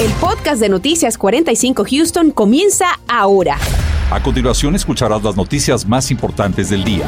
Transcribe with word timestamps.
El 0.00 0.12
podcast 0.12 0.60
de 0.60 0.68
Noticias 0.68 1.18
45 1.18 1.84
Houston 1.90 2.30
comienza 2.30 3.00
ahora. 3.08 3.58
A 4.12 4.22
continuación 4.22 4.76
escucharás 4.76 5.24
las 5.24 5.36
noticias 5.36 5.84
más 5.84 6.12
importantes 6.12 6.70
del 6.70 6.84
día. 6.84 7.04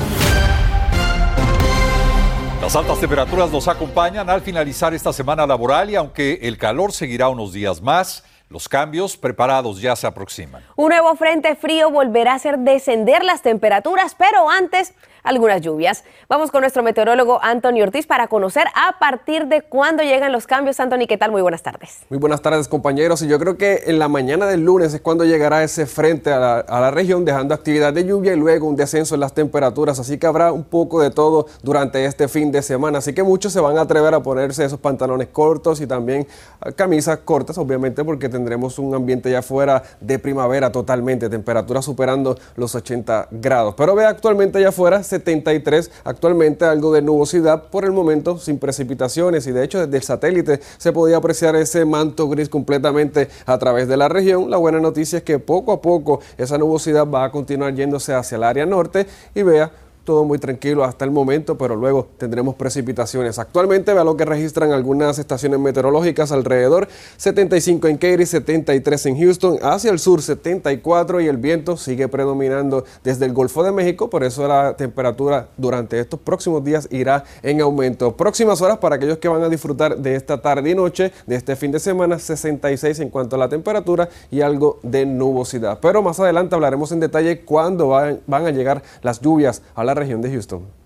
Las 2.60 2.74
altas 2.74 2.98
temperaturas 2.98 3.52
nos 3.52 3.68
acompañan 3.68 4.28
al 4.28 4.40
finalizar 4.40 4.92
esta 4.92 5.12
semana 5.12 5.46
laboral 5.46 5.88
y 5.88 5.94
aunque 5.94 6.40
el 6.42 6.58
calor 6.58 6.90
seguirá 6.90 7.28
unos 7.28 7.52
días 7.52 7.80
más, 7.80 8.24
los 8.50 8.68
cambios 8.68 9.16
preparados 9.16 9.80
ya 9.80 9.94
se 9.94 10.08
aproximan. 10.08 10.64
Un 10.74 10.88
nuevo 10.88 11.14
frente 11.14 11.54
frío 11.54 11.90
volverá 11.90 12.32
a 12.32 12.34
hacer 12.34 12.58
descender 12.58 13.22
las 13.24 13.42
temperaturas, 13.42 14.16
pero 14.18 14.50
antes 14.50 14.92
algunas 15.22 15.60
lluvias. 15.60 16.04
Vamos 16.28 16.50
con 16.50 16.62
nuestro 16.62 16.82
meteorólogo 16.82 17.40
Anthony 17.42 17.82
Ortiz 17.82 18.06
para 18.06 18.28
conocer 18.28 18.66
a 18.74 18.98
partir 18.98 19.46
de 19.46 19.62
cuándo 19.62 20.02
llegan 20.02 20.32
los 20.32 20.46
cambios. 20.46 20.80
Anthony, 20.80 21.06
¿qué 21.08 21.18
tal? 21.18 21.30
Muy 21.30 21.42
buenas 21.42 21.62
tardes. 21.62 22.00
Muy 22.08 22.18
buenas 22.18 22.42
tardes, 22.42 22.68
compañeros. 22.68 23.22
Y 23.22 23.28
yo 23.28 23.38
creo 23.38 23.56
que 23.56 23.82
en 23.86 23.98
la 23.98 24.08
mañana 24.08 24.46
del 24.46 24.64
lunes 24.64 24.94
es 24.94 25.00
cuando 25.00 25.24
llegará 25.24 25.62
ese 25.62 25.86
frente 25.86 26.32
a 26.32 26.38
la, 26.38 26.58
a 26.60 26.80
la 26.80 26.90
región, 26.90 27.24
dejando 27.24 27.54
actividad 27.54 27.92
de 27.92 28.04
lluvia 28.04 28.32
y 28.32 28.36
luego 28.36 28.66
un 28.66 28.76
descenso 28.76 29.14
en 29.14 29.20
las 29.20 29.34
temperaturas. 29.34 29.98
Así 29.98 30.18
que 30.18 30.26
habrá 30.26 30.52
un 30.52 30.64
poco 30.64 31.00
de 31.00 31.10
todo 31.10 31.46
durante 31.62 32.04
este 32.04 32.28
fin 32.28 32.50
de 32.50 32.62
semana. 32.62 32.98
Así 32.98 33.12
que 33.12 33.22
muchos 33.22 33.52
se 33.52 33.60
van 33.60 33.78
a 33.78 33.82
atrever 33.82 34.14
a 34.14 34.22
ponerse 34.22 34.64
esos 34.64 34.80
pantalones 34.80 35.28
cortos 35.28 35.80
y 35.80 35.86
también 35.86 36.26
ah, 36.60 36.72
camisas 36.72 37.18
cortas, 37.18 37.58
obviamente, 37.58 38.04
porque 38.04 38.28
tendremos 38.40 38.78
un 38.78 38.94
ambiente 38.94 39.30
ya 39.30 39.42
fuera 39.42 39.82
de 40.00 40.18
primavera 40.18 40.72
totalmente, 40.72 41.28
temperaturas 41.28 41.84
superando 41.84 42.38
los 42.56 42.74
80 42.74 43.28
grados. 43.30 43.74
Pero 43.76 43.94
ve 43.94 44.06
actualmente 44.06 44.58
allá 44.58 44.70
afuera 44.70 45.02
73, 45.02 45.90
actualmente 46.04 46.64
algo 46.64 46.90
de 46.92 47.02
nubosidad, 47.02 47.64
por 47.64 47.84
el 47.84 47.92
momento 47.92 48.38
sin 48.38 48.58
precipitaciones 48.58 49.46
y 49.46 49.52
de 49.52 49.62
hecho 49.62 49.78
desde 49.78 49.98
el 49.98 50.02
satélite 50.02 50.60
se 50.78 50.92
podía 50.92 51.18
apreciar 51.18 51.54
ese 51.54 51.84
manto 51.84 52.28
gris 52.30 52.48
completamente 52.48 53.28
a 53.44 53.58
través 53.58 53.88
de 53.88 53.98
la 53.98 54.08
región. 54.08 54.50
La 54.50 54.56
buena 54.56 54.80
noticia 54.80 55.18
es 55.18 55.22
que 55.22 55.38
poco 55.38 55.72
a 55.72 55.82
poco 55.82 56.20
esa 56.38 56.56
nubosidad 56.56 57.06
va 57.06 57.24
a 57.24 57.30
continuar 57.30 57.74
yéndose 57.74 58.14
hacia 58.14 58.36
el 58.36 58.44
área 58.44 58.64
norte 58.64 59.06
y 59.34 59.42
vea 59.42 59.70
todo 60.10 60.24
muy 60.24 60.40
tranquilo 60.40 60.82
hasta 60.82 61.04
el 61.04 61.12
momento, 61.12 61.56
pero 61.56 61.76
luego 61.76 62.08
tendremos 62.18 62.56
precipitaciones. 62.56 63.38
Actualmente 63.38 63.94
vea 63.94 64.02
lo 64.02 64.16
que 64.16 64.24
registran 64.24 64.72
algunas 64.72 65.20
estaciones 65.20 65.60
meteorológicas 65.60 66.32
alrededor, 66.32 66.88
75 67.16 67.86
en 67.86 67.96
Katy, 67.96 68.26
73 68.26 69.06
en 69.06 69.20
Houston, 69.20 69.58
hacia 69.62 69.92
el 69.92 70.00
sur 70.00 70.20
74 70.20 71.20
y 71.20 71.28
el 71.28 71.36
viento 71.36 71.76
sigue 71.76 72.08
predominando 72.08 72.84
desde 73.04 73.24
el 73.24 73.32
Golfo 73.32 73.62
de 73.62 73.70
México, 73.70 74.10
por 74.10 74.24
eso 74.24 74.48
la 74.48 74.76
temperatura 74.76 75.50
durante 75.56 76.00
estos 76.00 76.18
próximos 76.18 76.64
días 76.64 76.88
irá 76.90 77.22
en 77.44 77.60
aumento. 77.60 78.16
Próximas 78.16 78.60
horas 78.62 78.78
para 78.78 78.96
aquellos 78.96 79.18
que 79.18 79.28
van 79.28 79.44
a 79.44 79.48
disfrutar 79.48 79.96
de 79.96 80.16
esta 80.16 80.42
tarde 80.42 80.70
y 80.70 80.74
noche, 80.74 81.12
de 81.24 81.36
este 81.36 81.54
fin 81.54 81.70
de 81.70 81.78
semana, 81.78 82.18
66 82.18 82.98
en 82.98 83.10
cuanto 83.10 83.36
a 83.36 83.38
la 83.38 83.48
temperatura 83.48 84.08
y 84.28 84.40
algo 84.40 84.80
de 84.82 85.06
nubosidad. 85.06 85.78
Pero 85.80 86.02
más 86.02 86.18
adelante 86.18 86.56
hablaremos 86.56 86.90
en 86.90 86.98
detalle 86.98 87.42
cuándo 87.42 87.86
van, 87.86 88.18
van 88.26 88.46
a 88.46 88.50
llegar 88.50 88.82
las 89.02 89.20
lluvias 89.20 89.62
a 89.76 89.84
la 89.84 89.94
región 90.00 90.20
de 90.20 90.30
Houston. 90.30 90.80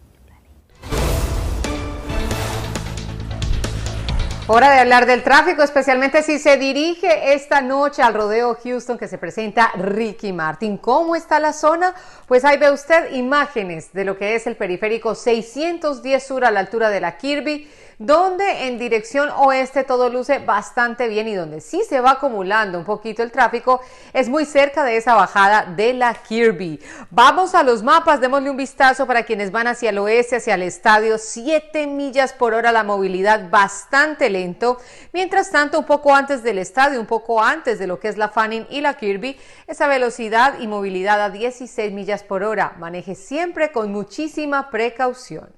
Hora 4.46 4.70
de 4.70 4.80
hablar 4.80 5.06
del 5.06 5.22
tráfico, 5.22 5.62
especialmente 5.62 6.22
si 6.22 6.38
se 6.38 6.58
dirige 6.58 7.32
esta 7.32 7.62
noche 7.62 8.02
al 8.02 8.12
rodeo 8.12 8.58
Houston 8.62 8.98
que 8.98 9.08
se 9.08 9.16
presenta 9.16 9.72
Ricky 9.74 10.34
Martin. 10.34 10.76
¿Cómo 10.76 11.16
está 11.16 11.40
la 11.40 11.54
zona? 11.54 11.94
Pues 12.26 12.44
ahí 12.44 12.58
ve 12.58 12.70
usted 12.70 13.14
imágenes 13.14 13.94
de 13.94 14.04
lo 14.04 14.18
que 14.18 14.34
es 14.34 14.46
el 14.46 14.56
periférico 14.56 15.14
610 15.14 16.26
Sur 16.26 16.44
a 16.44 16.50
la 16.50 16.60
altura 16.60 16.90
de 16.90 17.00
la 17.00 17.16
Kirby 17.16 17.70
donde 17.98 18.66
en 18.66 18.78
dirección 18.78 19.30
oeste 19.30 19.84
todo 19.84 20.08
luce 20.08 20.38
bastante 20.38 21.08
bien 21.08 21.28
y 21.28 21.34
donde 21.34 21.60
sí 21.60 21.82
se 21.88 22.00
va 22.00 22.12
acumulando 22.12 22.78
un 22.78 22.84
poquito 22.84 23.22
el 23.22 23.30
tráfico 23.30 23.80
es 24.12 24.28
muy 24.28 24.44
cerca 24.44 24.84
de 24.84 24.96
esa 24.96 25.14
bajada 25.14 25.64
de 25.64 25.94
la 25.94 26.14
Kirby. 26.14 26.80
Vamos 27.10 27.54
a 27.54 27.62
los 27.62 27.82
mapas, 27.82 28.20
démosle 28.20 28.50
un 28.50 28.56
vistazo 28.56 29.06
para 29.06 29.24
quienes 29.24 29.50
van 29.50 29.66
hacia 29.66 29.90
el 29.90 29.98
oeste, 29.98 30.36
hacia 30.36 30.54
el 30.54 30.62
estadio, 30.62 31.18
7 31.18 31.86
millas 31.86 32.32
por 32.32 32.54
hora 32.54 32.72
la 32.72 32.84
movilidad 32.84 33.50
bastante 33.50 34.30
lento. 34.30 34.78
Mientras 35.12 35.50
tanto, 35.50 35.78
un 35.78 35.84
poco 35.84 36.14
antes 36.14 36.42
del 36.42 36.58
estadio, 36.58 37.00
un 37.00 37.06
poco 37.06 37.42
antes 37.42 37.78
de 37.78 37.86
lo 37.86 38.00
que 38.00 38.08
es 38.08 38.16
la 38.16 38.28
Fanning 38.28 38.66
y 38.70 38.80
la 38.80 38.94
Kirby, 38.94 39.38
esa 39.66 39.86
velocidad 39.86 40.58
y 40.60 40.66
movilidad 40.66 41.20
a 41.22 41.30
16 41.30 41.92
millas 41.92 42.22
por 42.22 42.42
hora. 42.42 42.74
Maneje 42.78 43.14
siempre 43.14 43.72
con 43.72 43.92
muchísima 43.92 44.70
precaución. 44.70 45.48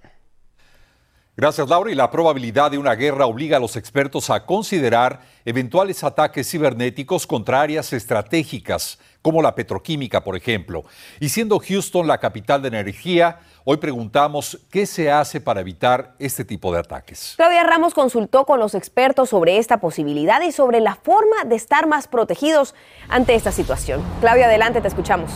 Gracias, 1.39 1.69
Laura. 1.69 1.93
Y 1.93 1.95
la 1.95 2.11
probabilidad 2.11 2.71
de 2.71 2.79
una 2.79 2.95
guerra 2.95 3.27
obliga 3.27 3.59
a 3.59 3.61
los 3.61 3.77
expertos 3.77 4.31
a 4.31 4.47
considerar 4.47 5.21
eventuales 5.45 6.03
ataques 6.03 6.51
cibernéticos 6.51 7.27
contra 7.27 7.61
áreas 7.61 7.93
estratégicas, 7.93 8.99
como 9.21 9.43
la 9.43 9.55
petroquímica, 9.55 10.25
por 10.25 10.35
ejemplo. 10.35 10.85
Y 11.21 11.29
siendo 11.29 11.59
Houston 11.59 12.07
la 12.07 12.17
capital 12.17 12.63
de 12.63 12.69
energía, 12.69 13.41
hoy 13.65 13.77
preguntamos 13.77 14.59
qué 14.71 14.87
se 14.87 15.11
hace 15.11 15.43
para 15.43 15.61
evitar 15.61 16.15
este 16.19 16.43
tipo 16.43 16.73
de 16.73 16.79
ataques. 16.79 17.35
Claudia 17.37 17.65
Ramos 17.65 17.93
consultó 17.93 18.47
con 18.47 18.59
los 18.59 18.75
expertos 18.75 19.29
sobre 19.29 19.59
esta 19.59 19.79
posibilidad 19.79 20.41
y 20.41 20.53
sobre 20.53 20.81
la 20.81 20.95
forma 20.95 21.45
de 21.45 21.57
estar 21.57 21.87
más 21.87 22.09
protegidos 22.09 22.75
ante 23.11 23.35
esta 23.35 23.53
situación. 23.53 24.03
Claudia, 24.23 24.47
adelante, 24.47 24.81
te 24.81 24.89
escuchamos. 24.89 25.31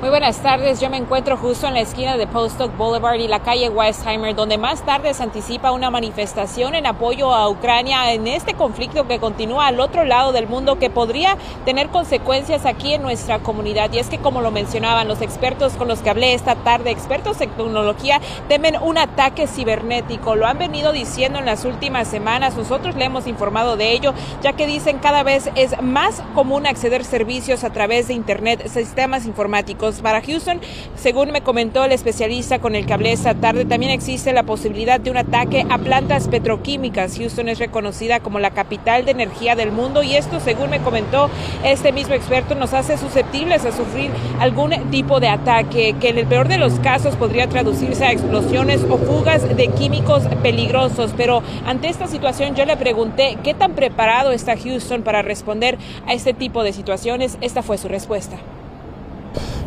Muy 0.00 0.08
buenas 0.08 0.38
tardes, 0.38 0.80
yo 0.80 0.88
me 0.88 0.96
encuentro 0.96 1.36
justo 1.36 1.66
en 1.66 1.74
la 1.74 1.80
esquina 1.80 2.16
de 2.16 2.26
Postock 2.26 2.74
Boulevard 2.74 3.20
y 3.20 3.28
la 3.28 3.40
calle 3.40 3.68
Westheimer, 3.68 4.34
donde 4.34 4.56
más 4.56 4.80
tarde 4.82 5.12
se 5.12 5.22
anticipa 5.22 5.72
una 5.72 5.90
manifestación 5.90 6.74
en 6.74 6.86
apoyo 6.86 7.34
a 7.34 7.50
Ucrania 7.50 8.10
en 8.14 8.26
este 8.26 8.54
conflicto 8.54 9.06
que 9.06 9.18
continúa 9.18 9.66
al 9.66 9.78
otro 9.78 10.06
lado 10.06 10.32
del 10.32 10.46
mundo 10.46 10.78
que 10.78 10.88
podría 10.88 11.36
tener 11.66 11.90
consecuencias 11.90 12.64
aquí 12.64 12.94
en 12.94 13.02
nuestra 13.02 13.40
comunidad. 13.40 13.92
Y 13.92 13.98
es 13.98 14.08
que 14.08 14.16
como 14.16 14.40
lo 14.40 14.50
mencionaban 14.50 15.06
los 15.06 15.20
expertos 15.20 15.74
con 15.74 15.86
los 15.86 16.00
que 16.00 16.08
hablé 16.08 16.32
esta 16.32 16.54
tarde, 16.54 16.90
expertos 16.90 17.38
en 17.42 17.50
tecnología, 17.50 18.22
temen 18.48 18.78
un 18.80 18.96
ataque 18.96 19.46
cibernético. 19.46 20.34
Lo 20.34 20.46
han 20.46 20.56
venido 20.56 20.92
diciendo 20.92 21.40
en 21.40 21.44
las 21.44 21.66
últimas 21.66 22.08
semanas, 22.08 22.56
nosotros 22.56 22.94
le 22.96 23.04
hemos 23.04 23.26
informado 23.26 23.76
de 23.76 23.92
ello, 23.92 24.14
ya 24.42 24.54
que 24.54 24.66
dicen 24.66 24.98
cada 24.98 25.24
vez 25.24 25.50
es 25.56 25.78
más 25.82 26.22
común 26.34 26.66
acceder 26.66 27.04
servicios 27.04 27.64
a 27.64 27.70
través 27.70 28.08
de 28.08 28.14
Internet, 28.14 28.66
sistemas 28.66 29.26
informáticos 29.26 29.89
para 29.96 30.22
Houston. 30.22 30.60
Según 30.96 31.30
me 31.32 31.42
comentó 31.42 31.84
el 31.84 31.92
especialista 31.92 32.58
con 32.58 32.74
el 32.74 32.86
que 32.86 32.92
hablé 32.92 33.12
esta 33.12 33.34
tarde, 33.34 33.64
también 33.64 33.92
existe 33.92 34.32
la 34.32 34.44
posibilidad 34.44 35.00
de 35.00 35.10
un 35.10 35.16
ataque 35.16 35.66
a 35.68 35.78
plantas 35.78 36.28
petroquímicas. 36.28 37.16
Houston 37.18 37.48
es 37.48 37.58
reconocida 37.58 38.20
como 38.20 38.38
la 38.38 38.50
capital 38.50 39.04
de 39.04 39.10
energía 39.12 39.56
del 39.56 39.72
mundo 39.72 40.02
y 40.02 40.14
esto, 40.14 40.40
según 40.40 40.70
me 40.70 40.80
comentó 40.80 41.30
este 41.64 41.92
mismo 41.92 42.14
experto, 42.14 42.54
nos 42.54 42.72
hace 42.72 42.96
susceptibles 42.96 43.64
a 43.64 43.72
sufrir 43.72 44.10
algún 44.38 44.70
tipo 44.90 45.20
de 45.20 45.28
ataque 45.28 45.94
que 46.00 46.10
en 46.10 46.18
el 46.18 46.26
peor 46.26 46.48
de 46.48 46.58
los 46.58 46.78
casos 46.80 47.16
podría 47.16 47.48
traducirse 47.48 48.04
a 48.04 48.12
explosiones 48.12 48.84
o 48.88 48.98
fugas 48.98 49.56
de 49.56 49.68
químicos 49.68 50.22
peligrosos. 50.42 51.12
Pero 51.16 51.42
ante 51.66 51.88
esta 51.88 52.06
situación 52.06 52.54
yo 52.54 52.64
le 52.64 52.76
pregunté 52.76 53.38
qué 53.42 53.54
tan 53.54 53.74
preparado 53.74 54.32
está 54.32 54.56
Houston 54.56 55.02
para 55.02 55.22
responder 55.22 55.78
a 56.06 56.12
este 56.12 56.34
tipo 56.34 56.62
de 56.62 56.72
situaciones. 56.72 57.38
Esta 57.40 57.62
fue 57.62 57.78
su 57.78 57.88
respuesta. 57.88 58.36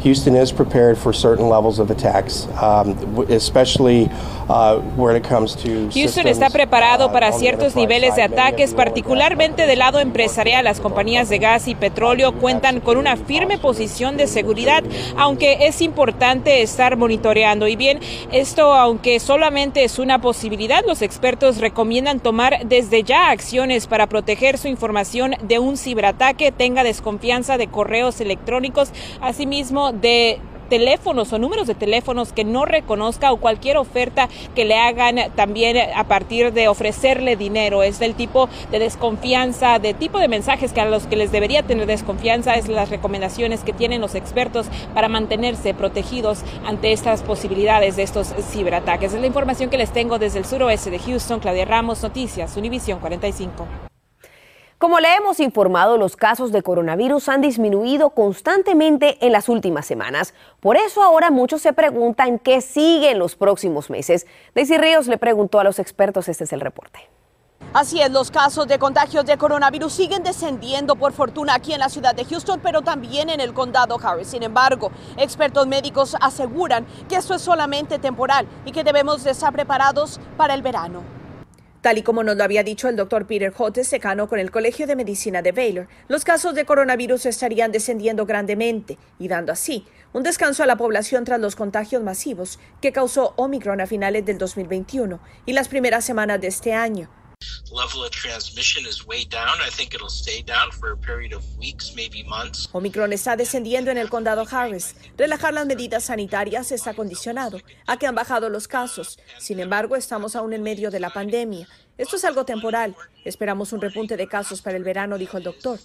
Houston 0.04 0.36
is 0.36 0.52
prepared 0.52 0.98
for 0.98 1.14
certain 1.14 1.48
levels 1.48 1.80
of 1.80 1.90
attacks, 1.90 2.48
um, 2.62 2.98
especially 3.30 4.10
uh, 4.50 4.80
when 4.98 5.16
it 5.16 5.24
comes 5.24 5.56
to 5.56 5.90
Houston 5.94 6.28
está 6.28 6.50
preparado 6.50 7.12
para 7.14 7.32
ciertos 7.32 7.76
niveles 7.76 8.16
de 8.16 8.24
ataques, 8.24 8.74
particularmente 8.74 9.66
del 9.66 9.80
lado 9.80 10.00
empresarial. 10.00 10.66
Las 10.66 10.82
compañías 10.82 11.30
de 11.30 11.40
gas 11.40 11.70
y 11.70 11.76
petróleo 11.76 12.34
cuentan 12.34 12.82
con 12.82 12.98
una 12.98 13.16
firme 13.16 13.58
posición 13.58 14.18
de 14.18 14.28
seguridad, 14.28 14.84
aunque 15.18 15.68
es 15.68 15.82
importante 15.82 16.62
estar 16.62 16.98
monitoreando. 16.98 17.70
Y 17.70 17.78
bien, 17.78 18.00
esto, 18.32 18.74
aunque 18.74 19.22
solamente 19.22 19.86
es 19.86 20.00
una 20.00 20.20
posibilidad, 20.20 20.84
los 20.86 21.02
expertos 21.02 21.60
recomiendan 21.60 22.20
tomar 22.20 22.66
desde 22.66 23.04
ya 23.04 23.30
acciones 23.30 23.88
para 23.88 24.08
proteger 24.08 24.58
su 24.58 24.68
información 24.68 25.36
de 25.42 25.60
un 25.60 25.78
ciberataque, 25.78 26.52
tenga 26.52 26.84
desconfianza 26.84 27.58
de 27.58 27.68
correos 27.68 28.20
electrónicos, 28.20 28.92
asimismo 29.22 29.93
de 30.02 30.40
teléfonos 30.74 31.32
o 31.32 31.38
números 31.38 31.68
de 31.68 31.76
teléfonos 31.76 32.34
que 32.34 32.44
no 32.44 32.66
reconozca 32.66 33.32
o 33.32 33.38
cualquier 33.38 33.78
oferta 33.78 34.28
que 34.56 34.66
le 34.66 34.76
hagan 34.76 35.18
también 35.36 35.78
a 35.96 36.04
partir 36.06 36.52
de 36.52 36.68
ofrecerle 36.68 37.36
dinero. 37.36 37.84
Es 37.84 38.00
del 38.00 38.16
tipo 38.16 38.50
de 38.72 38.80
desconfianza, 38.80 39.78
de 39.78 39.94
tipo 39.94 40.18
de 40.18 40.28
mensajes 40.28 40.74
que 40.74 40.82
a 40.82 40.86
los 40.86 41.06
que 41.06 41.16
les 41.16 41.32
debería 41.32 41.62
tener 41.62 41.86
desconfianza 41.86 42.56
es 42.56 42.70
las 42.70 42.90
recomendaciones 42.90 43.62
que 43.62 43.72
tienen 43.72 44.02
los 44.02 44.16
expertos 44.16 44.66
para 44.96 45.10
mantenerse 45.10 45.76
protegidos 45.76 46.40
ante 46.66 46.92
estas 46.92 47.22
posibilidades 47.22 47.96
de 47.96 48.02
estos 48.02 48.34
ciberataques. 48.52 49.14
Es 49.14 49.22
la 49.22 49.28
información 49.28 49.70
que 49.70 49.78
les 49.78 49.94
tengo 49.94 50.18
desde 50.18 50.40
el 50.40 50.46
suroeste 50.46 50.90
de 50.90 50.98
Houston. 50.98 51.40
Claudia 51.40 51.66
Ramos, 51.66 52.02
Noticias, 52.02 52.58
Univisión 52.58 53.00
45. 53.00 53.93
Como 54.84 55.00
le 55.00 55.16
hemos 55.16 55.40
informado, 55.40 55.98
los 55.98 56.18
casos 56.18 56.52
de 56.52 56.62
coronavirus 56.62 57.30
han 57.30 57.40
disminuido 57.40 58.10
constantemente 58.10 59.18
en 59.26 59.32
las 59.32 59.48
últimas 59.48 59.86
semanas. 59.86 60.34
Por 60.60 60.76
eso 60.76 61.02
ahora 61.02 61.32
muchos 61.32 61.62
se 61.62 61.72
preguntan 61.72 62.38
qué 62.38 62.60
sigue 62.60 63.12
en 63.12 63.18
los 63.18 63.38
próximos 63.38 63.90
meses. 63.90 64.28
Daisy 64.54 64.78
Ríos 64.78 65.08
le 65.08 65.18
preguntó 65.18 65.62
a 65.62 65.64
los 65.64 65.80
expertos, 65.80 66.28
este 66.28 66.44
es 66.44 66.52
el 66.52 66.60
reporte. 66.60 67.00
Así 67.74 68.02
es, 68.02 68.12
los 68.12 68.30
casos 68.30 68.68
de 68.68 68.78
contagios 68.78 69.26
de 69.26 69.38
coronavirus 69.38 69.94
siguen 69.94 70.22
descendiendo 70.22 70.98
por 70.98 71.14
fortuna 71.14 71.56
aquí 71.56 71.72
en 71.72 71.80
la 71.80 71.88
ciudad 71.88 72.14
de 72.14 72.26
Houston, 72.26 72.60
pero 72.62 72.82
también 72.82 73.30
en 73.30 73.40
el 73.40 73.54
condado 73.54 73.98
Harris. 74.04 74.28
Sin 74.28 74.44
embargo, 74.44 74.92
expertos 75.16 75.66
médicos 75.66 76.18
aseguran 76.20 76.86
que 77.08 77.16
esto 77.16 77.36
es 77.36 77.42
solamente 77.42 78.00
temporal 78.00 78.50
y 78.66 78.74
que 78.74 78.84
debemos 78.84 79.24
de 79.24 79.32
estar 79.32 79.54
preparados 79.54 80.20
para 80.36 80.54
el 80.54 80.62
verano. 80.62 81.23
Tal 81.84 81.98
y 81.98 82.02
como 82.02 82.24
nos 82.24 82.38
lo 82.38 82.46
había 82.46 82.64
dicho 82.64 82.88
el 82.88 82.96
doctor 82.96 83.28
Peter 83.28 83.54
Hotes, 83.58 83.90
secano 83.90 84.30
con 84.30 84.40
el 84.40 84.52
Colegio 84.52 84.88
de 84.88 84.96
Medicina 84.96 85.42
de 85.42 85.52
Baylor, 85.52 85.90
los 86.08 86.24
casos 86.24 86.56
de 86.56 86.64
coronavirus 86.64 87.26
estarían 87.26 87.74
descendiendo 87.74 88.26
grandemente 88.26 88.98
y 89.20 89.28
dando 89.28 89.52
así 89.52 89.86
un 90.14 90.24
descanso 90.24 90.64
a 90.64 90.66
la 90.66 90.78
población 90.78 91.26
tras 91.26 91.42
los 91.42 91.58
contagios 91.58 92.02
masivos 92.02 92.58
que 92.80 92.94
causó 92.94 93.34
Omicron 93.36 93.82
a 93.82 93.86
finales 93.86 94.26
del 94.26 94.38
2021 94.38 95.20
y 95.46 95.52
las 95.52 95.68
primeras 95.68 96.06
semanas 96.06 96.40
de 96.40 96.48
este 96.48 96.74
año. 96.74 97.10
Omicron 102.72 103.14
está 103.14 103.36
descendiendo 103.36 103.92
en 103.92 103.98
el 103.98 104.10
condado 104.10 104.46
Harris. 104.50 104.96
Relajar 105.18 105.54
las 105.54 105.66
medidas 105.66 106.06
sanitarias 106.06 106.72
está 106.72 106.94
condicionado 106.94 107.60
a 107.88 107.98
que 107.98 108.08
han 108.08 108.16
bajado 108.16 108.50
los 108.50 108.68
casos. 108.68 109.20
Sin 109.40 109.60
embargo, 109.60 109.96
estamos 109.96 110.36
aún 110.36 110.54
en 110.54 110.64
medio 110.64 110.92
de 110.92 111.00
la 111.00 111.10
pandemia. 111.10 111.68
Esto 111.98 112.16
es 112.16 112.26
algo 112.26 112.46
temporal. 112.46 112.96
Esperamos 113.26 113.74
un 113.74 113.82
repunte 113.82 114.18
de 114.18 114.28
casos 114.28 114.62
para 114.62 114.78
el 114.78 114.84
verano, 114.84 115.18
dijo 115.18 115.38
el 115.38 115.44
doctor. 115.44 115.80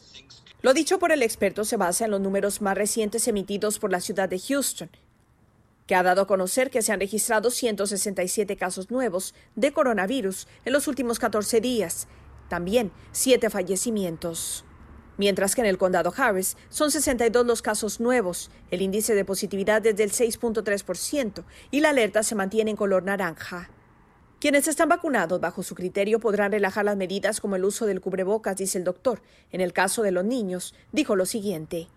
Lo 0.62 0.74
dicho 0.74 0.98
por 0.98 1.12
el 1.12 1.22
experto 1.22 1.64
se 1.64 1.76
basa 1.76 2.04
en 2.04 2.10
los 2.10 2.20
números 2.20 2.60
más 2.60 2.76
recientes 2.76 3.28
emitidos 3.28 3.78
por 3.78 3.92
la 3.92 4.00
ciudad 4.00 4.28
de 4.28 4.40
Houston 4.40 4.90
que 5.88 5.96
ha 5.96 6.02
dado 6.04 6.22
a 6.22 6.26
conocer 6.26 6.70
que 6.70 6.82
se 6.82 6.92
han 6.92 7.00
registrado 7.00 7.50
167 7.50 8.56
casos 8.56 8.90
nuevos 8.90 9.34
de 9.56 9.72
coronavirus 9.72 10.46
en 10.66 10.74
los 10.74 10.86
últimos 10.86 11.18
14 11.18 11.60
días, 11.62 12.06
también 12.48 12.92
siete 13.10 13.48
fallecimientos. 13.48 14.64
Mientras 15.16 15.54
que 15.54 15.62
en 15.62 15.66
el 15.66 15.78
condado 15.78 16.12
Harris 16.14 16.58
son 16.68 16.90
62 16.92 17.44
los 17.46 17.62
casos 17.62 18.00
nuevos, 18.00 18.50
el 18.70 18.82
índice 18.82 19.14
de 19.14 19.24
positividad 19.24 19.84
es 19.86 19.96
del 19.96 20.12
6.3% 20.12 21.44
y 21.70 21.80
la 21.80 21.88
alerta 21.88 22.22
se 22.22 22.34
mantiene 22.34 22.70
en 22.70 22.76
color 22.76 23.02
naranja. 23.02 23.70
Quienes 24.40 24.68
están 24.68 24.90
vacunados 24.90 25.40
bajo 25.40 25.62
su 25.62 25.74
criterio 25.74 26.20
podrán 26.20 26.52
relajar 26.52 26.84
las 26.84 26.96
medidas 26.96 27.40
como 27.40 27.56
el 27.56 27.64
uso 27.64 27.86
del 27.86 28.02
cubrebocas, 28.02 28.56
dice 28.56 28.78
el 28.78 28.84
doctor. 28.84 29.22
En 29.50 29.60
el 29.62 29.72
caso 29.72 30.02
de 30.02 30.12
los 30.12 30.24
niños, 30.24 30.74
dijo 30.92 31.16
lo 31.16 31.26
siguiente. 31.26 31.88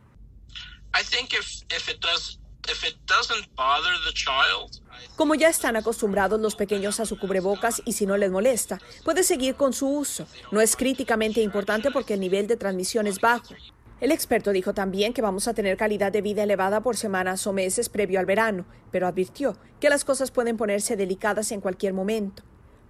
Como 5.15 5.35
ya 5.35 5.49
están 5.49 5.75
acostumbrados 5.75 6.39
los 6.39 6.55
pequeños 6.55 6.99
a 6.99 7.05
su 7.05 7.17
cubrebocas 7.17 7.81
y 7.85 7.93
si 7.93 8.05
no 8.05 8.17
les 8.17 8.31
molesta, 8.31 8.79
puede 9.03 9.23
seguir 9.23 9.55
con 9.55 9.73
su 9.73 9.87
uso. 9.87 10.27
No 10.51 10.61
es 10.61 10.75
críticamente 10.75 11.41
importante 11.41 11.91
porque 11.91 12.13
el 12.15 12.19
nivel 12.19 12.47
de 12.47 12.57
transmisión 12.57 13.07
es 13.07 13.19
bajo. 13.19 13.55
El 13.99 14.11
experto 14.11 14.51
dijo 14.51 14.73
también 14.73 15.13
que 15.13 15.21
vamos 15.21 15.47
a 15.47 15.53
tener 15.53 15.77
calidad 15.77 16.11
de 16.11 16.21
vida 16.21 16.43
elevada 16.43 16.81
por 16.81 16.97
semanas 16.97 17.45
o 17.45 17.53
meses 17.53 17.87
previo 17.87 18.19
al 18.19 18.25
verano, 18.25 18.65
pero 18.91 19.05
advirtió 19.05 19.57
que 19.79 19.89
las 19.89 20.03
cosas 20.05 20.31
pueden 20.31 20.57
ponerse 20.57 20.95
delicadas 20.95 21.51
en 21.51 21.61
cualquier 21.61 21.93
momento. 21.93 22.43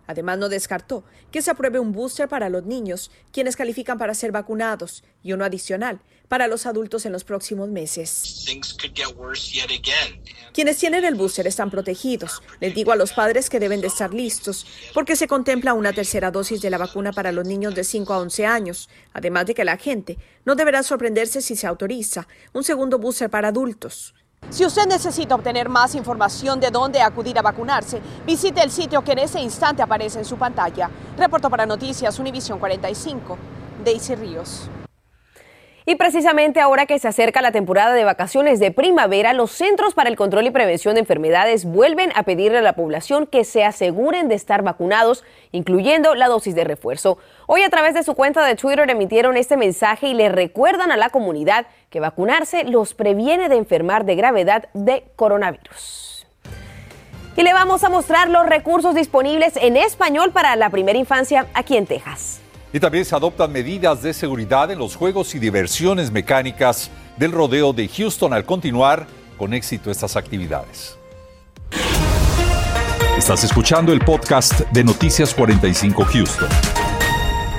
Además, 0.08 0.38
no 0.38 0.50
descartó 0.50 1.04
que 1.32 1.42
se 1.42 1.52
apruebe 1.52 1.80
un 1.80 1.92
booster 1.92 2.28
para 2.28 2.50
los 2.50 2.66
niños, 2.66 3.12
quienes 3.32 3.56
califican 3.56 3.98
para 3.98 4.14
ser 4.14 4.32
vacunados, 4.32 5.04
y 5.24 5.34
uno 5.34 5.46
adicional 5.46 6.02
para 6.32 6.48
los 6.48 6.66
adultos 6.66 7.06
en 7.06 7.12
los 7.12 7.26
próximos 7.26 7.68
meses. 7.68 8.46
Quienes 10.54 10.78
tienen 10.78 11.04
el 11.04 11.16
booster 11.16 11.46
están 11.46 11.70
protegidos. 11.70 12.42
Les 12.62 12.74
digo 12.74 12.94
a 12.94 12.96
los 12.96 13.12
padres 13.12 13.50
que 13.50 13.60
deben 13.60 13.82
de 13.82 13.88
estar 13.88 14.14
listos, 14.14 14.66
porque 14.94 15.18
se 15.18 15.28
contempla 15.28 15.74
una 15.74 15.92
tercera 15.92 16.32
dosis 16.32 16.62
de 16.62 16.70
la 16.70 16.78
vacuna 16.78 17.12
para 17.12 17.34
los 17.34 17.46
niños 17.46 17.76
de 17.76 17.84
5 17.84 18.14
a 18.14 18.20
11 18.20 18.46
años, 18.46 18.90
además 19.12 19.46
de 19.46 19.56
que 19.56 19.66
la 19.66 19.76
gente 19.76 20.18
no 20.46 20.56
deberá 20.56 20.84
sorprenderse 20.84 21.42
si 21.42 21.58
se 21.58 21.68
autoriza 21.68 22.26
un 22.54 22.64
segundo 22.64 22.98
booster 22.98 23.30
para 23.30 23.50
adultos. 23.50 24.16
Si 24.52 24.66
usted 24.66 24.86
necesita 24.86 25.34
obtener 25.34 25.70
más 25.70 25.96
información 25.96 26.60
de 26.60 26.72
dónde 26.72 27.02
acudir 27.02 27.40
a 27.40 27.42
vacunarse, 27.42 28.02
visite 28.26 28.62
el 28.62 28.70
sitio 28.70 29.02
que 29.02 29.14
en 29.14 29.20
ese 29.20 29.40
instante 29.40 29.82
aparece 29.82 30.20
en 30.20 30.26
su 30.26 30.36
pantalla. 30.36 30.90
Reporto 31.18 31.50
para 31.50 31.66
Noticias 31.66 32.20
Univisión 32.20 32.60
45, 32.60 33.38
Daisy 33.86 34.16
Ríos. 34.16 34.70
Y 35.86 35.96
precisamente 35.96 36.60
ahora 36.60 36.86
que 36.86 37.00
se 37.00 37.08
acerca 37.08 37.42
la 37.42 37.52
temporada 37.52 37.94
de 37.94 38.04
vacaciones 38.04 38.60
de 38.60 38.72
primavera, 38.72 39.34
los 39.34 39.52
Centros 39.52 39.96
para 39.96 40.10
el 40.10 40.16
Control 40.16 40.46
y 40.46 40.52
Prevención 40.52 40.94
de 40.94 41.00
Enfermedades 41.00 41.66
vuelven 41.66 42.12
a 42.16 42.24
pedirle 42.24 42.60
a 42.60 42.62
la 42.62 42.74
población 42.74 43.26
que 43.26 43.44
se 43.44 43.64
aseguren 43.64 44.28
de 44.28 44.36
estar 44.36 44.62
vacunados, 44.62 45.24
incluyendo 45.52 46.14
la 46.14 46.28
dosis 46.28 46.54
de 46.54 46.66
refuerzo. 46.66 47.18
Hoy 47.48 47.64
a 47.64 47.70
través 47.70 47.96
de 47.96 48.04
su 48.04 48.14
cuenta 48.14 48.46
de 48.46 48.56
Twitter 48.56 48.88
emitieron 48.90 49.38
este 49.38 49.58
mensaje 49.58 50.08
y 50.08 50.14
le 50.14 50.30
recuerdan 50.30 50.92
a 50.92 50.98
la 50.98 51.10
comunidad 51.10 51.66
que 51.90 52.00
vacunarse 52.00 52.64
los 52.64 52.94
previene 52.94 53.50
de 53.50 53.58
enfermar 53.58 54.06
de 54.06 54.16
gravedad 54.16 54.70
de 54.74 55.04
coronavirus. 55.16 56.28
Y 57.36 57.42
le 57.42 57.54
vamos 57.54 57.84
a 57.84 57.90
mostrar 57.90 58.30
los 58.30 58.46
recursos 58.46 58.94
disponibles 58.94 59.56
en 59.56 59.78
español 59.78 60.32
para 60.32 60.56
la 60.56 60.70
primera 60.70 61.00
infancia 61.00 61.48
aquí 61.54 61.76
en 61.76 61.88
Texas. 61.88 62.42
Y 62.74 62.80
también 62.80 63.06
se 63.06 63.16
adoptan 63.16 63.52
medidas 63.52 64.02
de 64.02 64.14
seguridad 64.14 64.72
en 64.72 64.80
los 64.80 64.96
juegos 64.96 65.36
y 65.36 65.40
diversiones 65.40 66.12
mecánicas 66.12 66.90
del 67.18 67.32
rodeo 67.32 67.74
de 67.74 67.88
Houston 67.88 68.34
al 68.34 68.46
continuar 68.46 69.08
con 69.38 69.54
éxito 69.54 69.92
estas 69.92 70.16
actividades. 70.16 70.98
Estás 73.18 73.44
escuchando 73.44 73.92
el 73.92 74.00
podcast 74.00 74.62
de 74.72 74.84
Noticias 74.84 75.34
45 75.34 76.06
Houston. 76.06 76.81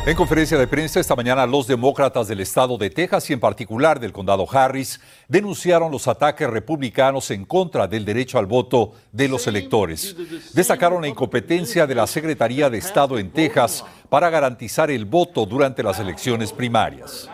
En 0.05 0.17
conferencia 0.17 0.59
de 0.59 0.67
prensa 0.67 0.99
esta 0.99 1.15
mañana, 1.15 1.47
los 1.47 1.69
demócratas 1.69 2.27
del 2.27 2.41
estado 2.41 2.77
de 2.77 2.91
Texas 2.91 3.31
y 3.31 3.35
en 3.35 3.39
particular 3.39 4.01
del 4.01 4.13
condado 4.13 4.45
Harris 4.51 5.01
denunciaron 5.29 5.93
los 5.93 6.09
ataques 6.09 6.51
republicanos 6.51 7.31
en 7.31 7.45
contra 7.45 7.87
del 7.87 8.05
derecho 8.05 8.37
al 8.37 8.47
voto 8.47 8.95
de 9.13 9.29
los 9.29 9.47
electores. 9.47 10.17
Destacaron 10.55 11.03
la 11.03 11.09
incompetencia 11.09 11.87
de 11.87 11.95
la 11.95 12.09
Secretaría 12.09 12.69
de 12.69 12.79
Estado 12.79 13.17
en 13.17 13.31
Texas 13.31 13.85
para 14.09 14.29
garantizar 14.29 14.91
el 14.91 15.05
voto 15.05 15.47
durante 15.47 15.85
las 15.85 16.01
elecciones 16.01 16.53
primarias. 16.53 17.31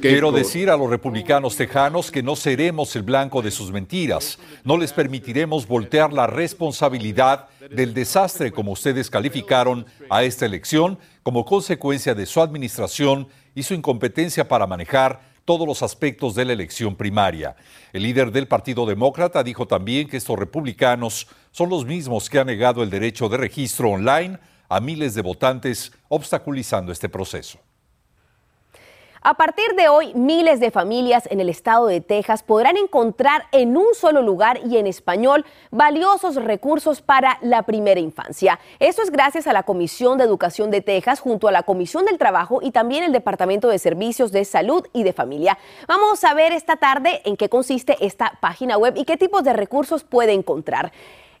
Quiero 0.00 0.32
decir 0.32 0.70
a 0.70 0.76
los 0.76 0.88
republicanos 0.88 1.56
tejanos 1.56 2.10
que 2.10 2.22
no 2.22 2.36
seremos 2.36 2.94
el 2.96 3.02
blanco 3.02 3.42
de 3.42 3.50
sus 3.50 3.72
mentiras. 3.72 4.38
No 4.64 4.76
les 4.76 4.92
permitiremos 4.92 5.66
voltear 5.66 6.12
la 6.12 6.26
responsabilidad 6.26 7.48
del 7.70 7.92
desastre 7.92 8.52
como 8.52 8.72
ustedes 8.72 9.10
calificaron 9.10 9.86
a 10.08 10.22
esta 10.22 10.46
elección 10.46 10.98
como 11.22 11.44
consecuencia 11.44 12.14
de 12.14 12.26
su 12.26 12.40
administración 12.40 13.28
y 13.54 13.62
su 13.62 13.74
incompetencia 13.74 14.46
para 14.46 14.66
manejar 14.66 15.20
todos 15.44 15.66
los 15.66 15.82
aspectos 15.82 16.34
de 16.34 16.44
la 16.44 16.52
elección 16.52 16.94
primaria. 16.94 17.56
El 17.92 18.02
líder 18.02 18.30
del 18.30 18.46
Partido 18.46 18.84
Demócrata 18.84 19.42
dijo 19.42 19.66
también 19.66 20.06
que 20.06 20.18
estos 20.18 20.38
republicanos 20.38 21.26
son 21.52 21.70
los 21.70 21.86
mismos 21.86 22.28
que 22.28 22.38
han 22.38 22.46
negado 22.46 22.82
el 22.82 22.90
derecho 22.90 23.28
de 23.28 23.38
registro 23.38 23.90
online 23.90 24.38
a 24.68 24.80
miles 24.80 25.14
de 25.14 25.22
votantes, 25.22 25.90
obstaculizando 26.08 26.92
este 26.92 27.08
proceso. 27.08 27.58
A 29.20 29.34
partir 29.34 29.74
de 29.74 29.88
hoy, 29.88 30.14
miles 30.14 30.60
de 30.60 30.70
familias 30.70 31.28
en 31.30 31.40
el 31.40 31.48
estado 31.48 31.86
de 31.86 32.00
Texas 32.00 32.44
podrán 32.44 32.76
encontrar 32.76 33.46
en 33.50 33.76
un 33.76 33.92
solo 33.94 34.22
lugar 34.22 34.60
y 34.64 34.76
en 34.76 34.86
español 34.86 35.44
valiosos 35.72 36.36
recursos 36.36 37.02
para 37.02 37.36
la 37.42 37.62
primera 37.62 37.98
infancia. 37.98 38.60
Esto 38.78 39.02
es 39.02 39.10
gracias 39.10 39.48
a 39.48 39.52
la 39.52 39.64
Comisión 39.64 40.18
de 40.18 40.24
Educación 40.24 40.70
de 40.70 40.82
Texas 40.82 41.18
junto 41.18 41.48
a 41.48 41.52
la 41.52 41.64
Comisión 41.64 42.04
del 42.04 42.16
Trabajo 42.16 42.60
y 42.62 42.70
también 42.70 43.02
el 43.02 43.12
Departamento 43.12 43.68
de 43.68 43.80
Servicios 43.80 44.30
de 44.30 44.44
Salud 44.44 44.86
y 44.92 45.02
de 45.02 45.12
Familia. 45.12 45.58
Vamos 45.88 46.22
a 46.22 46.32
ver 46.34 46.52
esta 46.52 46.76
tarde 46.76 47.20
en 47.24 47.36
qué 47.36 47.48
consiste 47.48 47.96
esta 48.00 48.38
página 48.40 48.78
web 48.78 48.94
y 48.96 49.04
qué 49.04 49.16
tipos 49.16 49.42
de 49.42 49.52
recursos 49.52 50.04
puede 50.04 50.32
encontrar. 50.32 50.92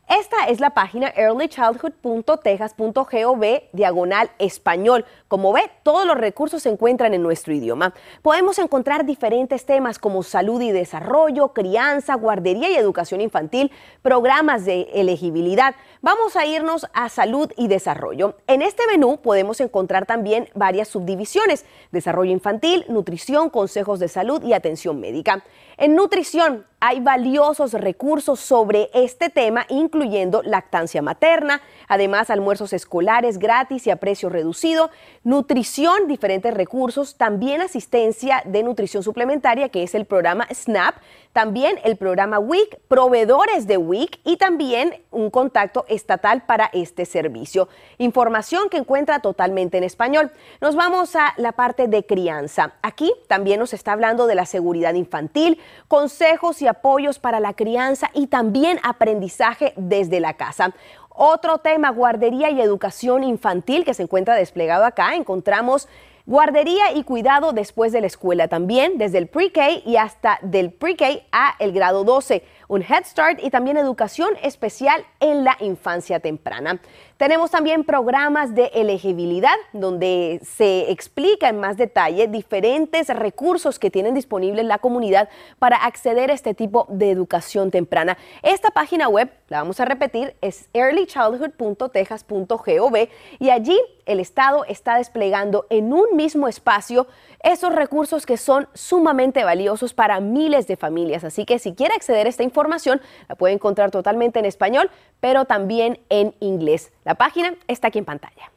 Esta 0.08 0.46
es 0.46 0.58
la 0.58 0.70
página 0.70 1.12
earlychildhood.texas.gov 1.14 3.44
diagonal 3.72 4.30
español. 4.38 5.04
Como 5.28 5.52
ve, 5.52 5.70
todos 5.82 6.06
los 6.06 6.16
recursos 6.16 6.62
se 6.62 6.70
encuentran 6.70 7.12
en 7.12 7.22
nuestro 7.22 7.52
idioma. 7.52 7.92
Podemos 8.22 8.58
encontrar 8.58 9.04
diferentes 9.04 9.66
temas 9.66 9.98
como 9.98 10.22
salud 10.22 10.62
y 10.62 10.72
desarrollo, 10.72 11.48
crianza, 11.48 12.14
guardería 12.14 12.70
y 12.70 12.76
educación 12.76 13.20
infantil, 13.20 13.70
programas 14.00 14.64
de 14.64 14.88
elegibilidad. 14.94 15.74
Vamos 16.00 16.36
a 16.36 16.46
irnos 16.46 16.86
a 16.94 17.10
salud 17.10 17.52
y 17.58 17.68
desarrollo. 17.68 18.38
En 18.46 18.62
este 18.62 18.86
menú 18.86 19.20
podemos 19.20 19.60
encontrar 19.60 20.06
también 20.06 20.48
varias 20.54 20.88
subdivisiones, 20.88 21.66
desarrollo 21.92 22.32
infantil, 22.32 22.86
nutrición, 22.88 23.50
consejos 23.50 24.00
de 24.00 24.08
salud 24.08 24.42
y 24.42 24.54
atención 24.54 25.00
médica. 25.00 25.44
En 25.76 25.94
nutrición 25.94 26.64
hay 26.80 27.00
valiosos 27.00 27.72
recursos 27.72 28.40
sobre 28.40 28.88
este 28.94 29.30
tema, 29.30 29.66
incluso 29.68 29.97
incluyendo 29.98 30.42
lactancia 30.44 31.02
materna, 31.02 31.60
además 31.88 32.30
almuerzos 32.30 32.72
escolares 32.72 33.38
gratis 33.38 33.86
y 33.86 33.90
a 33.90 33.96
precio 33.96 34.28
reducido, 34.28 34.90
nutrición, 35.24 36.06
diferentes 36.06 36.54
recursos, 36.54 37.16
también 37.16 37.60
asistencia 37.60 38.42
de 38.44 38.62
nutrición 38.62 39.02
suplementaria, 39.02 39.68
que 39.68 39.82
es 39.82 39.94
el 39.94 40.04
programa 40.04 40.46
SNAP, 40.52 40.96
también 41.32 41.78
el 41.84 41.96
programa 41.96 42.38
WIC, 42.38 42.80
proveedores 42.88 43.66
de 43.66 43.76
WIC 43.76 44.18
y 44.24 44.38
también 44.38 45.02
un 45.10 45.30
contacto 45.30 45.84
estatal 45.88 46.42
para 46.46 46.70
este 46.72 47.04
servicio. 47.04 47.68
Información 47.98 48.68
que 48.68 48.78
encuentra 48.78 49.20
totalmente 49.20 49.78
en 49.78 49.84
español. 49.84 50.32
Nos 50.60 50.74
vamos 50.74 51.14
a 51.16 51.34
la 51.36 51.52
parte 51.52 51.86
de 51.86 52.04
crianza. 52.04 52.72
Aquí 52.82 53.12
también 53.28 53.60
nos 53.60 53.72
está 53.72 53.92
hablando 53.92 54.26
de 54.26 54.34
la 54.34 54.46
seguridad 54.46 54.94
infantil, 54.94 55.60
consejos 55.86 56.62
y 56.62 56.66
apoyos 56.66 57.18
para 57.18 57.40
la 57.40 57.54
crianza 57.54 58.10
y 58.14 58.28
también 58.28 58.80
aprendizaje 58.82 59.74
desde 59.88 60.20
la 60.20 60.34
casa. 60.34 60.74
Otro 61.08 61.58
tema, 61.58 61.90
guardería 61.90 62.50
y 62.50 62.60
educación 62.60 63.24
infantil 63.24 63.84
que 63.84 63.94
se 63.94 64.04
encuentra 64.04 64.34
desplegado 64.34 64.84
acá. 64.84 65.14
Encontramos 65.16 65.88
Guardería 66.28 66.92
y 66.92 67.04
cuidado 67.04 67.54
después 67.54 67.90
de 67.90 68.02
la 68.02 68.06
escuela 68.06 68.48
también, 68.48 68.98
desde 68.98 69.16
el 69.16 69.28
pre-K 69.28 69.70
y 69.86 69.96
hasta 69.96 70.38
del 70.42 70.72
pre-K 70.72 71.22
a 71.32 71.54
el 71.58 71.72
grado 71.72 72.04
12 72.04 72.44
un 72.68 72.82
Head 72.82 73.04
Start 73.04 73.40
y 73.42 73.50
también 73.50 73.76
educación 73.76 74.34
especial 74.42 75.04
en 75.20 75.42
la 75.42 75.56
infancia 75.60 76.20
temprana. 76.20 76.78
Tenemos 77.16 77.50
también 77.50 77.82
programas 77.82 78.54
de 78.54 78.66
elegibilidad 78.74 79.56
donde 79.72 80.38
se 80.44 80.92
explica 80.92 81.48
en 81.48 81.58
más 81.58 81.76
detalle 81.76 82.28
diferentes 82.28 83.08
recursos 83.08 83.80
que 83.80 83.90
tienen 83.90 84.14
disponibles 84.14 84.64
la 84.66 84.78
comunidad 84.78 85.28
para 85.58 85.78
acceder 85.78 86.30
a 86.30 86.34
este 86.34 86.54
tipo 86.54 86.86
de 86.88 87.10
educación 87.10 87.72
temprana. 87.72 88.16
Esta 88.42 88.70
página 88.70 89.08
web, 89.08 89.32
la 89.48 89.58
vamos 89.58 89.80
a 89.80 89.84
repetir, 89.84 90.36
es 90.42 90.68
earlychildhood.texas.gov 90.74 93.08
y 93.40 93.50
allí 93.50 93.76
el 94.06 94.20
Estado 94.20 94.64
está 94.66 94.98
desplegando 94.98 95.66
en 95.70 95.92
un 95.92 96.14
mismo 96.14 96.46
espacio 96.46 97.08
esos 97.40 97.74
recursos 97.74 98.26
que 98.26 98.36
son 98.36 98.68
sumamente 98.74 99.44
valiosos 99.44 99.94
para 99.94 100.20
miles 100.20 100.66
de 100.66 100.76
familias. 100.76 101.24
Así 101.24 101.44
que 101.44 101.58
si 101.58 101.74
quiere 101.74 101.94
acceder 101.94 102.26
a 102.26 102.30
esta 102.30 102.42
información, 102.42 103.00
la 103.28 103.34
puede 103.34 103.54
encontrar 103.54 103.90
totalmente 103.90 104.38
en 104.38 104.44
español, 104.44 104.90
pero 105.20 105.44
también 105.44 106.00
en 106.08 106.34
inglés. 106.40 106.92
La 107.04 107.14
página 107.14 107.54
está 107.66 107.88
aquí 107.88 107.98
en 107.98 108.04
pantalla. 108.04 108.50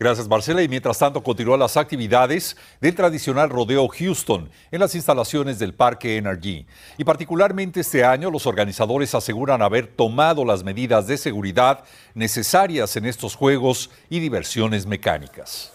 Gracias 0.00 0.28
Marcela 0.28 0.62
y 0.62 0.68
mientras 0.68 0.96
tanto 0.96 1.20
continúan 1.24 1.58
las 1.58 1.76
actividades 1.76 2.56
del 2.80 2.94
tradicional 2.94 3.50
rodeo 3.50 3.88
Houston 3.88 4.48
en 4.70 4.78
las 4.78 4.94
instalaciones 4.94 5.58
del 5.58 5.74
Parque 5.74 6.16
Energy. 6.16 6.66
Y 6.98 7.02
particularmente 7.02 7.80
este 7.80 8.04
año 8.04 8.30
los 8.30 8.46
organizadores 8.46 9.16
aseguran 9.16 9.60
haber 9.60 9.88
tomado 9.88 10.44
las 10.44 10.62
medidas 10.62 11.08
de 11.08 11.16
seguridad 11.16 11.82
necesarias 12.14 12.94
en 12.94 13.06
estos 13.06 13.34
juegos 13.34 13.90
y 14.08 14.20
diversiones 14.20 14.86
mecánicas. 14.86 15.72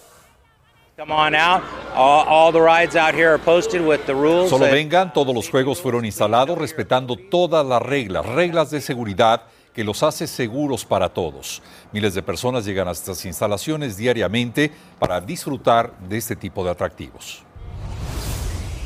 Solo 4.47 4.65
vengan, 4.65 5.11
todos 5.11 5.33
los 5.33 5.49
juegos 5.49 5.81
fueron 5.81 6.05
instalados 6.05 6.55
respetando 6.55 7.15
todas 7.15 7.65
las 7.65 7.81
reglas, 7.81 8.23
reglas 8.27 8.69
de 8.69 8.79
seguridad 8.79 9.41
que 9.73 9.83
los 9.83 10.03
hace 10.03 10.27
seguros 10.27 10.85
para 10.85 11.09
todos. 11.09 11.63
Miles 11.91 12.13
de 12.13 12.21
personas 12.21 12.63
llegan 12.63 12.87
a 12.87 12.91
estas 12.91 13.25
instalaciones 13.25 13.97
diariamente 13.97 14.71
para 14.99 15.19
disfrutar 15.19 15.97
de 15.97 16.17
este 16.17 16.35
tipo 16.35 16.63
de 16.63 16.69
atractivos. 16.69 17.43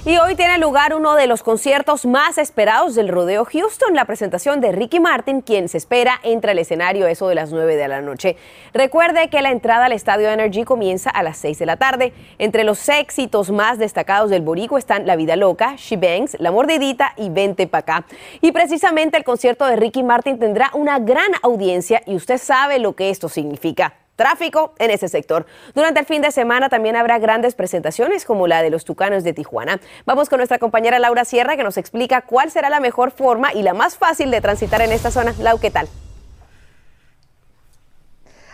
Y 0.07 0.17
hoy 0.19 0.35
tiene 0.35 0.57
lugar 0.57 0.95
uno 0.95 1.15
de 1.15 1.27
los 1.27 1.43
conciertos 1.43 2.05
más 2.05 2.37
esperados 2.37 2.95
del 2.95 3.09
Rodeo 3.09 3.43
Houston, 3.43 3.93
la 3.93 4.05
presentación 4.05 4.61
de 4.61 4.71
Ricky 4.71 5.01
Martin, 5.01 5.41
quien 5.41 5.67
se 5.67 5.77
espera 5.77 6.17
entre 6.23 6.51
al 6.51 6.59
escenario 6.59 7.07
eso 7.07 7.27
de 7.27 7.35
las 7.35 7.51
9 7.51 7.75
de 7.75 7.89
la 7.89 7.99
noche. 7.99 8.37
Recuerde 8.73 9.29
que 9.29 9.41
la 9.41 9.51
entrada 9.51 9.87
al 9.87 9.91
Estadio 9.91 10.29
Energy 10.29 10.63
comienza 10.63 11.09
a 11.09 11.23
las 11.23 11.35
6 11.39 11.59
de 11.59 11.65
la 11.65 11.75
tarde. 11.75 12.13
Entre 12.37 12.63
los 12.63 12.87
éxitos 12.87 13.51
más 13.51 13.79
destacados 13.79 14.29
del 14.29 14.43
Borico 14.43 14.77
están 14.77 15.05
La 15.05 15.17
Vida 15.17 15.35
Loca, 15.35 15.75
She 15.75 15.97
Bangs, 15.97 16.37
La 16.39 16.51
Mordidita 16.51 17.11
y 17.17 17.29
Vente 17.29 17.67
Pa' 17.67 17.79
Acá. 17.79 18.05
Y 18.39 18.53
precisamente 18.53 19.17
el 19.17 19.25
concierto 19.25 19.65
de 19.65 19.75
Ricky 19.75 20.03
Martin 20.03 20.39
tendrá 20.39 20.71
una 20.73 20.99
gran 20.99 21.33
audiencia 21.43 22.01
y 22.05 22.15
usted 22.15 22.37
sabe 22.37 22.79
lo 22.79 22.95
que 22.95 23.09
esto 23.09 23.27
significa 23.27 24.06
tráfico 24.17 24.74
en 24.79 24.91
ese 24.91 25.07
sector. 25.07 25.45
Durante 25.74 26.01
el 26.01 26.05
fin 26.05 26.21
de 26.21 26.31
semana 26.31 26.67
también 26.67 26.97
habrá 26.97 27.19
grandes 27.19 27.55
presentaciones 27.55 28.25
como 28.25 28.47
la 28.47 28.62
de 28.62 28.69
los 28.69 28.83
Tucanos 28.83 29.24
de 29.24 29.31
Tijuana. 29.31 29.79
Vamos 30.05 30.27
con 30.27 30.39
nuestra 30.39 30.59
compañera 30.59 31.00
Laura 31.00 31.24
Sierra 31.24 31.55
que 31.55 31.63
nos 31.63 31.77
explica 31.77 32.21
cuál 32.24 32.51
será 32.51 32.69
la 32.69 32.81
mejor 32.81 33.12
forma 33.12 33.53
y 33.53 33.62
la 33.63 33.74
más 33.74 33.97
fácil 33.97 34.29
de 34.31 34.41
transitar 34.41 34.81
en 34.81 34.91
esta 34.91 35.12
zona. 35.12 35.33
Lau, 35.39 35.59
¿qué 35.59 35.71
tal? 35.71 35.88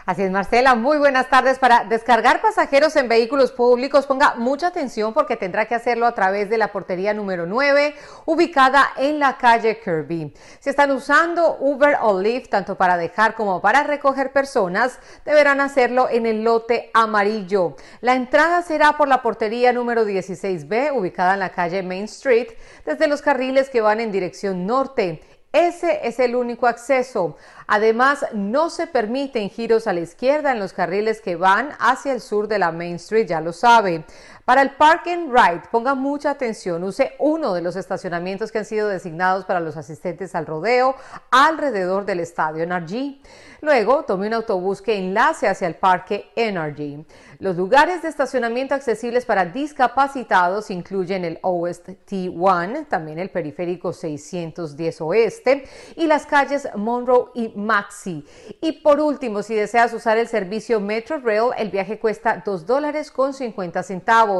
Así 0.05 0.22
es, 0.22 0.31
Marcela. 0.31 0.75
Muy 0.75 0.98
buenas 0.98 1.29
tardes. 1.29 1.60
Para 1.60 1.86
descargar 1.86 2.41
pasajeros 2.41 2.93
en 2.98 3.07
vehículos 3.07 3.53
públicos, 3.53 4.05
ponga 4.05 4.36
mucha 4.36 4.67
atención 4.67 5.13
porque 5.13 5.38
tendrá 5.38 5.65
que 5.65 5.75
hacerlo 5.75 6.05
a 6.05 6.13
través 6.13 6.50
de 6.50 6.57
la 6.57 6.74
portería 6.74 7.13
número 7.13 7.45
9, 7.45 7.95
ubicada 8.25 8.89
en 8.98 9.19
la 9.19 9.38
calle 9.38 9.79
Kirby. 9.79 10.33
Si 10.60 10.69
están 10.69 10.91
usando 10.91 11.55
Uber 11.57 12.00
o 12.01 12.19
Lyft, 12.19 12.50
tanto 12.50 12.75
para 12.75 12.98
dejar 12.98 13.33
como 13.33 13.62
para 13.62 13.83
recoger 13.83 14.33
personas, 14.33 15.00
deberán 15.24 15.62
hacerlo 15.62 16.10
en 16.10 16.25
el 16.25 16.43
lote 16.43 16.91
amarillo. 16.93 17.77
La 18.01 18.15
entrada 18.15 18.62
será 18.62 18.98
por 18.98 19.07
la 19.07 19.22
portería 19.22 19.72
número 19.72 20.05
16B, 20.05 20.91
ubicada 20.93 21.36
en 21.36 21.39
la 21.39 21.53
calle 21.53 21.81
Main 21.81 22.05
Street, 22.05 22.50
desde 22.86 23.07
los 23.07 23.22
carriles 23.22 23.69
que 23.69 23.79
van 23.79 24.01
en 24.01 24.12
dirección 24.12 24.65
norte. 24.65 25.22
Ese 25.53 26.07
es 26.07 26.19
el 26.19 26.36
único 26.36 26.65
acceso. 26.65 27.38
Además, 27.67 28.25
no 28.33 28.72
se 28.72 28.88
permiten 28.88 29.51
giros 29.51 29.86
a 29.86 29.93
la 29.93 30.00
izquierda 30.00 30.51
en 30.51 30.57
los 30.57 30.74
carriles 30.74 31.22
que 31.22 31.36
van 31.36 31.74
hacia 31.77 32.12
el 32.12 32.22
sur 32.22 32.48
de 32.48 32.57
la 32.57 32.72
Main 32.72 32.95
Street, 32.95 33.27
ya 33.27 33.39
lo 33.39 33.53
sabe. 33.53 34.03
Para 34.45 34.62
el 34.62 34.71
Park 34.71 35.07
and 35.07 35.33
Ride, 35.33 35.62
ponga 35.71 35.95
mucha 35.95 36.31
atención, 36.31 36.83
use 36.83 37.13
uno 37.19 37.53
de 37.53 37.62
los 37.62 37.77
estacionamientos 37.77 38.51
que 38.51 38.57
han 38.57 38.65
sido 38.65 38.89
designados 38.89 39.45
para 39.45 39.62
los 39.62 39.77
asistentes 39.77 40.35
al 40.35 40.45
rodeo 40.45 40.97
alrededor 41.31 42.03
del 42.03 42.19
estadio 42.19 42.65
NRG. 42.65 43.21
Luego, 43.62 44.03
tome 44.03 44.27
un 44.27 44.33
autobús 44.33 44.81
que 44.81 44.97
enlace 44.97 45.47
hacia 45.47 45.69
el 45.69 45.75
Parque 45.75 46.29
Energy. 46.35 47.05
Los 47.39 47.55
lugares 47.55 48.01
de 48.01 48.09
estacionamiento 48.09 48.75
accesibles 48.75 49.25
para 49.25 49.45
discapacitados 49.45 50.69
incluyen 50.69 51.23
el 51.23 51.41
OST-1, 51.41 52.88
también 52.89 53.19
el 53.19 53.29
periférico 53.29 53.93
610 53.93 55.01
Oeste 55.01 55.63
y 55.95 56.07
las 56.07 56.25
calles 56.25 56.67
Monroe 56.75 57.29
y 57.33 57.53
Maxi. 57.55 58.25
Y 58.59 58.81
por 58.81 59.00
último, 59.00 59.41
si 59.41 59.55
deseas 59.55 59.93
usar 59.93 60.17
el 60.17 60.27
servicio 60.27 60.81
Metro 60.81 61.19
Rail, 61.19 61.51
el 61.57 61.69
viaje 61.69 61.97
cuesta 61.97 62.43
2 62.45 62.65
dólares 62.65 63.09
con 63.09 63.33
50 63.33 63.81
centavos. 63.83 64.33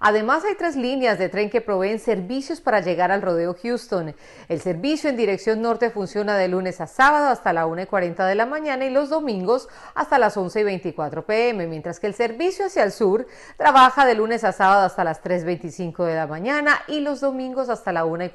Además, 0.00 0.44
hay 0.44 0.54
tres 0.54 0.76
líneas 0.76 1.18
de 1.18 1.28
tren 1.28 1.48
que 1.48 1.60
proveen 1.60 1.98
servicios 1.98 2.60
para 2.60 2.80
llegar 2.80 3.10
al 3.10 3.22
rodeo 3.22 3.56
Houston. 3.62 4.14
El 4.48 4.60
servicio 4.60 5.08
en 5.08 5.16
dirección 5.16 5.62
norte 5.62 5.90
funciona 5.90 6.36
de 6.36 6.48
lunes 6.48 6.80
a 6.80 6.86
sábado 6.86 7.28
hasta 7.28 7.52
la 7.52 7.66
1 7.66 7.82
y 7.82 7.86
40 7.86 8.26
de 8.26 8.34
la 8.34 8.44
mañana 8.44 8.84
y 8.84 8.90
los 8.90 9.08
domingos 9.08 9.68
hasta 9.94 10.18
las 10.18 10.36
11 10.36 10.60
y 10.60 10.64
24 10.64 11.24
pm, 11.24 11.66
mientras 11.66 12.00
que 12.00 12.06
el 12.06 12.14
servicio 12.14 12.66
hacia 12.66 12.82
el 12.82 12.92
sur 12.92 13.26
trabaja 13.56 14.04
de 14.04 14.14
lunes 14.14 14.44
a 14.44 14.52
sábado 14.52 14.84
hasta 14.84 15.04
las 15.04 15.22
3.25 15.22 16.04
de 16.04 16.14
la 16.14 16.26
mañana 16.26 16.82
y 16.86 17.00
los 17.00 17.20
domingos 17.20 17.68
hasta 17.68 17.92
la 17.92 18.04
1 18.04 18.24
y. 18.24 18.30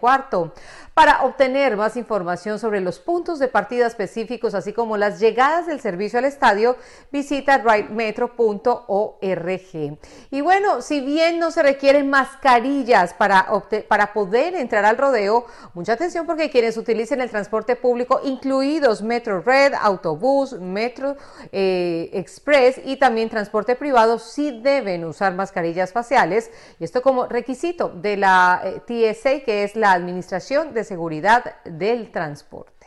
Para 0.94 1.24
obtener 1.24 1.78
más 1.78 1.98
información 1.98 2.60
sobre 2.60 2.82
los 2.82 3.00
puntos 3.00 3.40
de 3.40 3.48
partida 3.48 3.88
específicos, 3.88 4.54
así 4.54 4.74
como 4.74 4.98
las 4.98 5.20
llegadas 5.20 5.68
del 5.68 5.80
servicio 5.80 6.20
al 6.20 6.26
estadio, 6.26 6.76
visita 7.12 7.58
rightmetro.org. 7.60 9.98
Y 10.32 10.42
bueno, 10.42 10.82
si 10.82 10.99
bien 11.02 11.40
no 11.40 11.52
se 11.52 11.64
requieren 11.64 12.10
mascarillas 12.10 13.14
para, 13.14 13.48
para 13.88 14.14
poder 14.14 14.56
entrar 14.56 14.86
al 14.86 14.98
rodeo, 14.98 15.46
mucha 15.74 15.94
atención 15.94 16.26
porque 16.26 16.50
quienes 16.50 16.78
utilicen 16.78 17.22
el 17.22 17.30
transporte 17.30 17.76
público, 17.76 18.22
incluidos 18.24 19.02
Metro 19.02 19.42
Red, 19.42 19.74
autobús, 19.74 20.54
Metro 20.60 21.18
eh, 21.52 22.10
Express 22.14 22.82
y 22.84 22.98
también 22.98 23.30
transporte 23.30 23.76
privado, 23.76 24.20
sí 24.20 24.60
deben 24.62 25.06
usar 25.06 25.34
mascarillas 25.34 25.92
faciales. 25.92 26.52
Y 26.80 26.84
esto 26.84 27.02
como 27.02 27.28
requisito 27.28 27.90
de 27.90 28.18
la 28.18 28.62
eh, 28.64 29.14
TSA, 29.14 29.42
que 29.42 29.64
es 29.64 29.76
la 29.76 29.92
Administración 29.92 30.74
de 30.74 30.84
seguridad 30.84 31.56
del 31.66 32.12
transporte. 32.12 32.79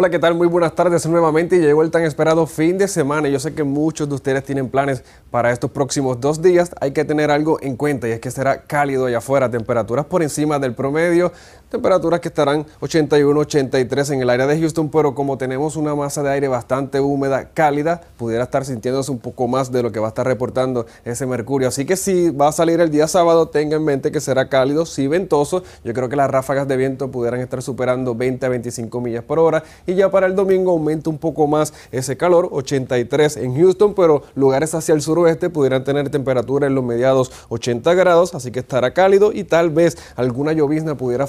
Hola, 0.00 0.08
¿qué 0.08 0.18
tal? 0.18 0.34
Muy 0.34 0.48
buenas 0.48 0.74
tardes 0.74 1.04
nuevamente. 1.04 1.58
Llegó 1.58 1.82
el 1.82 1.90
tan 1.90 2.04
esperado 2.04 2.46
fin 2.46 2.78
de 2.78 2.88
semana. 2.88 3.28
Yo 3.28 3.38
sé 3.38 3.52
que 3.52 3.64
muchos 3.64 4.08
de 4.08 4.14
ustedes 4.14 4.42
tienen 4.42 4.70
planes 4.70 5.04
para 5.30 5.52
estos 5.52 5.70
próximos 5.72 6.18
dos 6.18 6.40
días. 6.40 6.70
Hay 6.80 6.92
que 6.92 7.04
tener 7.04 7.30
algo 7.30 7.58
en 7.60 7.76
cuenta 7.76 8.08
y 8.08 8.12
es 8.12 8.20
que 8.20 8.30
será 8.30 8.62
cálido 8.62 9.04
allá 9.04 9.18
afuera, 9.18 9.50
temperaturas 9.50 10.06
por 10.06 10.22
encima 10.22 10.58
del 10.58 10.74
promedio, 10.74 11.32
temperaturas 11.70 12.20
que 12.20 12.28
estarán 12.28 12.66
81, 12.80 13.40
83 13.40 14.10
en 14.10 14.20
el 14.20 14.30
área 14.30 14.46
de 14.46 14.58
Houston, 14.58 14.90
pero 14.90 15.14
como 15.14 15.38
tenemos 15.38 15.76
una 15.76 15.94
masa 15.94 16.22
de 16.22 16.30
aire 16.30 16.48
bastante 16.48 17.00
húmeda, 17.00 17.50
cálida, 17.54 18.00
pudiera 18.18 18.44
estar 18.44 18.64
sintiéndose 18.64 19.10
un 19.10 19.18
poco 19.18 19.48
más 19.48 19.72
de 19.72 19.82
lo 19.82 19.92
que 19.92 20.00
va 20.00 20.08
a 20.08 20.10
estar 20.10 20.26
reportando 20.26 20.86
ese 21.04 21.26
mercurio. 21.26 21.68
Así 21.68 21.86
que 21.86 21.96
si 21.96 22.30
va 22.30 22.48
a 22.48 22.52
salir 22.52 22.80
el 22.80 22.90
día 22.90 23.06
sábado, 23.06 23.48
tenga 23.48 23.76
en 23.76 23.84
mente 23.84 24.10
que 24.10 24.20
será 24.20 24.48
cálido, 24.48 24.84
sí 24.84 25.06
ventoso. 25.06 25.62
Yo 25.84 25.94
creo 25.94 26.08
que 26.08 26.16
las 26.16 26.30
ráfagas 26.30 26.66
de 26.66 26.76
viento 26.76 27.10
pudieran 27.10 27.40
estar 27.40 27.62
superando 27.62 28.14
20 28.14 28.46
a 28.46 28.48
25 28.48 29.00
millas 29.00 29.24
por 29.24 29.38
hora 29.38 29.62
y 29.86 29.94
ya 29.94 30.10
para 30.10 30.26
el 30.26 30.34
domingo 30.34 30.72
aumenta 30.72 31.08
un 31.08 31.18
poco 31.18 31.46
más 31.46 31.72
ese 31.92 32.16
calor, 32.16 32.48
83 32.50 33.36
en 33.36 33.56
Houston, 33.56 33.94
pero 33.94 34.22
lugares 34.34 34.74
hacia 34.74 34.94
el 34.94 35.02
suroeste 35.02 35.50
pudieran 35.50 35.84
tener 35.84 36.10
temperatura 36.10 36.66
en 36.66 36.74
los 36.74 36.84
mediados 36.84 37.30
80 37.48 37.94
grados, 37.94 38.34
así 38.34 38.50
que 38.50 38.60
estará 38.60 38.92
cálido 38.92 39.32
y 39.32 39.44
tal 39.44 39.70
vez 39.70 39.96
alguna 40.16 40.52
llovizna 40.52 40.96
pudiera 40.96 41.26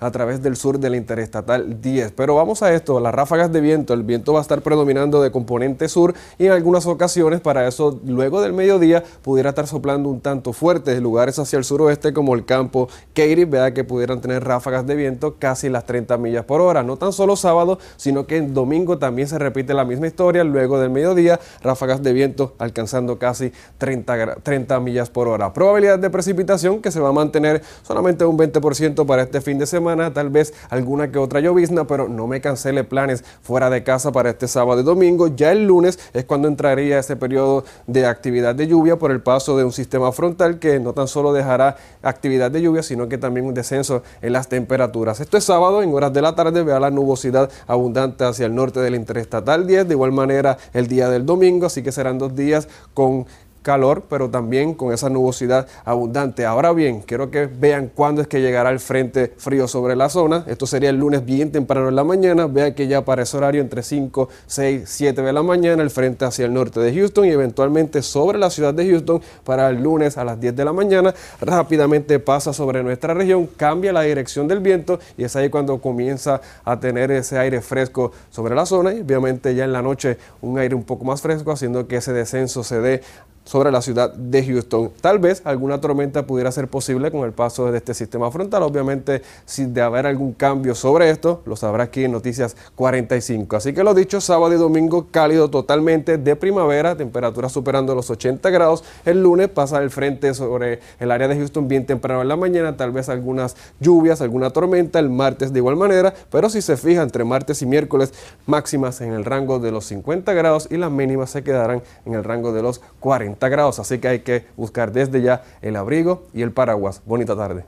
a 0.00 0.10
través 0.10 0.42
del 0.42 0.56
sur 0.56 0.78
de 0.78 0.90
la 0.90 0.96
interestatal 0.96 1.80
10. 1.80 2.12
Pero 2.12 2.34
vamos 2.36 2.62
a 2.62 2.72
esto, 2.72 3.00
las 3.00 3.14
ráfagas 3.14 3.52
de 3.52 3.60
viento, 3.60 3.94
el 3.94 4.02
viento 4.02 4.32
va 4.32 4.40
a 4.40 4.42
estar 4.42 4.62
predominando 4.62 5.22
de 5.22 5.30
componente 5.30 5.88
sur 5.88 6.14
y 6.38 6.46
en 6.46 6.52
algunas 6.52 6.86
ocasiones 6.86 7.40
para 7.40 7.66
eso 7.68 8.00
luego 8.04 8.40
del 8.40 8.52
mediodía 8.52 9.02
pudiera 9.22 9.50
estar 9.50 9.66
soplando 9.66 10.08
un 10.08 10.20
tanto 10.20 10.52
fuerte 10.52 10.94
de 10.94 11.00
lugares 11.00 11.38
hacia 11.38 11.58
el 11.58 11.64
suroeste 11.64 12.12
como 12.12 12.34
el 12.34 12.44
campo 12.44 12.88
Katy, 13.14 13.44
vea 13.44 13.74
que 13.74 13.84
pudieran 13.84 14.20
tener 14.20 14.44
ráfagas 14.44 14.86
de 14.86 14.94
viento 14.94 15.36
casi 15.38 15.68
las 15.68 15.84
30 15.84 16.16
millas 16.18 16.44
por 16.44 16.60
hora, 16.60 16.82
no 16.82 16.96
tan 16.96 17.12
solo 17.12 17.36
sábado, 17.36 17.78
sino 17.96 18.26
que 18.26 18.36
en 18.36 18.54
domingo 18.54 18.98
también 18.98 19.28
se 19.28 19.38
repite 19.38 19.74
la 19.74 19.84
misma 19.84 20.06
historia, 20.06 20.44
luego 20.44 20.78
del 20.78 20.90
mediodía 20.90 21.38
ráfagas 21.62 22.02
de 22.02 22.12
viento 22.12 22.54
alcanzando 22.58 23.18
casi 23.18 23.52
30, 23.78 24.36
30 24.42 24.80
millas 24.80 25.10
por 25.10 25.28
hora. 25.28 25.52
Probabilidad 25.52 25.98
de 25.98 26.10
precipitación 26.10 26.80
que 26.80 26.90
se 26.90 27.00
va 27.00 27.10
a 27.10 27.12
mantener 27.12 27.62
solamente 27.82 28.24
un 28.24 28.38
20% 28.38 29.06
para 29.06 29.22
este 29.22 29.40
fin 29.44 29.58
de 29.58 29.66
semana, 29.66 30.12
tal 30.12 30.30
vez 30.30 30.54
alguna 30.70 31.12
que 31.12 31.18
otra 31.18 31.40
llovizna, 31.40 31.86
pero 31.86 32.08
no 32.08 32.26
me 32.26 32.40
cancele 32.40 32.82
planes 32.82 33.24
fuera 33.42 33.70
de 33.70 33.84
casa 33.84 34.10
para 34.10 34.30
este 34.30 34.48
sábado 34.48 34.80
y 34.80 34.84
domingo. 34.84 35.28
Ya 35.28 35.52
el 35.52 35.66
lunes 35.66 35.98
es 36.12 36.24
cuando 36.24 36.48
entraría 36.48 36.98
ese 36.98 37.16
periodo 37.16 37.64
de 37.86 38.06
actividad 38.06 38.54
de 38.54 38.66
lluvia 38.66 38.96
por 38.96 39.10
el 39.10 39.20
paso 39.20 39.56
de 39.56 39.64
un 39.64 39.72
sistema 39.72 40.10
frontal 40.12 40.58
que 40.58 40.80
no 40.80 40.92
tan 40.92 41.06
solo 41.06 41.32
dejará 41.32 41.76
actividad 42.02 42.50
de 42.50 42.62
lluvia, 42.62 42.82
sino 42.82 43.08
que 43.08 43.18
también 43.18 43.46
un 43.46 43.54
descenso 43.54 44.02
en 44.22 44.32
las 44.32 44.48
temperaturas. 44.48 45.20
Esto 45.20 45.36
es 45.36 45.44
sábado, 45.44 45.82
en 45.82 45.92
horas 45.94 46.12
de 46.12 46.22
la 46.22 46.34
tarde, 46.34 46.62
vea 46.62 46.80
la 46.80 46.90
nubosidad 46.90 47.50
abundante 47.66 48.24
hacia 48.24 48.46
el 48.46 48.54
norte 48.54 48.80
del 48.80 48.94
interestatal 48.94 49.66
10, 49.66 49.86
de 49.88 49.94
igual 49.94 50.12
manera 50.12 50.56
el 50.72 50.88
día 50.88 51.08
del 51.08 51.26
domingo, 51.26 51.66
así 51.66 51.82
que 51.82 51.92
serán 51.92 52.18
dos 52.18 52.34
días 52.34 52.68
con 52.94 53.26
calor, 53.64 54.04
pero 54.08 54.30
también 54.30 54.74
con 54.74 54.92
esa 54.92 55.08
nubosidad 55.08 55.66
abundante. 55.84 56.44
Ahora 56.44 56.72
bien, 56.72 57.00
quiero 57.00 57.30
que 57.30 57.46
vean 57.46 57.90
cuándo 57.92 58.22
es 58.22 58.28
que 58.28 58.40
llegará 58.40 58.70
el 58.70 58.78
frente 58.78 59.32
frío 59.38 59.66
sobre 59.66 59.96
la 59.96 60.08
zona. 60.08 60.44
Esto 60.46 60.66
sería 60.66 60.90
el 60.90 60.98
lunes 60.98 61.24
bien 61.24 61.50
temprano 61.50 61.88
en 61.88 61.96
la 61.96 62.04
mañana. 62.04 62.46
Vean 62.46 62.74
que 62.74 62.86
ya 62.86 63.04
para 63.04 63.22
ese 63.22 63.36
horario 63.36 63.60
entre 63.62 63.82
5, 63.82 64.28
6, 64.46 64.82
7 64.86 65.22
de 65.22 65.32
la 65.32 65.42
mañana 65.42 65.82
el 65.82 65.90
frente 65.90 66.24
hacia 66.24 66.44
el 66.44 66.52
norte 66.52 66.78
de 66.78 66.94
Houston 66.94 67.24
y 67.24 67.30
eventualmente 67.30 68.02
sobre 68.02 68.38
la 68.38 68.50
ciudad 68.50 68.74
de 68.74 68.88
Houston 68.88 69.20
para 69.44 69.70
el 69.70 69.82
lunes 69.82 70.18
a 70.18 70.24
las 70.24 70.38
10 70.38 70.54
de 70.54 70.64
la 70.64 70.72
mañana. 70.72 71.14
Rápidamente 71.40 72.18
pasa 72.18 72.52
sobre 72.52 72.82
nuestra 72.82 73.14
región, 73.14 73.48
cambia 73.56 73.92
la 73.92 74.02
dirección 74.02 74.46
del 74.46 74.60
viento 74.60 75.00
y 75.16 75.24
es 75.24 75.34
ahí 75.36 75.48
cuando 75.48 75.80
comienza 75.80 76.40
a 76.64 76.78
tener 76.78 77.10
ese 77.10 77.38
aire 77.38 77.62
fresco 77.62 78.12
sobre 78.30 78.54
la 78.54 78.66
zona 78.66 78.92
y 78.92 79.00
obviamente 79.00 79.54
ya 79.54 79.64
en 79.64 79.72
la 79.72 79.80
noche 79.80 80.18
un 80.42 80.58
aire 80.58 80.74
un 80.74 80.84
poco 80.84 81.04
más 81.04 81.22
fresco 81.22 81.50
haciendo 81.50 81.86
que 81.88 81.96
ese 81.96 82.12
descenso 82.12 82.62
se 82.62 82.80
dé 82.80 83.02
sobre 83.44 83.70
la 83.70 83.82
ciudad 83.82 84.12
de 84.12 84.44
Houston. 84.44 84.90
Tal 85.00 85.18
vez 85.18 85.42
alguna 85.44 85.80
tormenta 85.80 86.26
pudiera 86.26 86.50
ser 86.50 86.68
posible 86.68 87.10
con 87.10 87.24
el 87.24 87.32
paso 87.32 87.70
de 87.70 87.78
este 87.78 87.94
sistema 87.94 88.30
frontal. 88.30 88.62
Obviamente, 88.62 89.22
si 89.44 89.66
de 89.66 89.82
haber 89.82 90.06
algún 90.06 90.32
cambio 90.32 90.74
sobre 90.74 91.10
esto, 91.10 91.42
lo 91.44 91.54
sabrá 91.56 91.84
aquí 91.84 92.04
en 92.04 92.12
Noticias 92.12 92.56
45. 92.74 93.56
Así 93.56 93.74
que 93.74 93.84
lo 93.84 93.94
dicho, 93.94 94.20
sábado 94.20 94.54
y 94.54 94.56
domingo 94.56 95.08
cálido 95.10 95.50
totalmente 95.50 96.16
de 96.18 96.36
primavera, 96.36 96.96
temperaturas 96.96 97.52
superando 97.52 97.94
los 97.94 98.10
80 98.10 98.48
grados. 98.50 98.82
El 99.04 99.22
lunes 99.22 99.48
pasa 99.48 99.82
el 99.82 99.90
frente 99.90 100.32
sobre 100.34 100.80
el 100.98 101.10
área 101.10 101.28
de 101.28 101.36
Houston 101.36 101.68
bien 101.68 101.86
temprano 101.86 102.22
en 102.22 102.28
la 102.28 102.36
mañana, 102.36 102.76
tal 102.76 102.92
vez 102.92 103.08
algunas 103.08 103.56
lluvias, 103.80 104.20
alguna 104.20 104.50
tormenta. 104.50 104.98
El 104.98 105.10
martes 105.10 105.52
de 105.52 105.58
igual 105.58 105.76
manera, 105.76 106.14
pero 106.30 106.48
si 106.48 106.62
se 106.62 106.76
fija 106.76 107.02
entre 107.02 107.24
martes 107.24 107.60
y 107.62 107.66
miércoles, 107.66 108.12
máximas 108.46 109.00
en 109.00 109.12
el 109.12 109.24
rango 109.24 109.58
de 109.58 109.70
los 109.70 109.84
50 109.86 110.32
grados 110.32 110.68
y 110.70 110.76
las 110.76 110.90
mínimas 110.90 111.30
se 111.30 111.42
quedarán 111.42 111.82
en 112.06 112.14
el 112.14 112.24
rango 112.24 112.52
de 112.52 112.62
los 112.62 112.80
40 113.00 113.33
grados, 113.40 113.78
así 113.78 113.98
que 113.98 114.08
hay 114.08 114.20
que 114.20 114.46
buscar 114.56 114.92
desde 114.92 115.22
ya 115.22 115.42
el 115.62 115.76
abrigo 115.76 116.24
y 116.32 116.42
el 116.42 116.52
paraguas. 116.52 117.02
Bonita 117.04 117.36
tarde. 117.36 117.64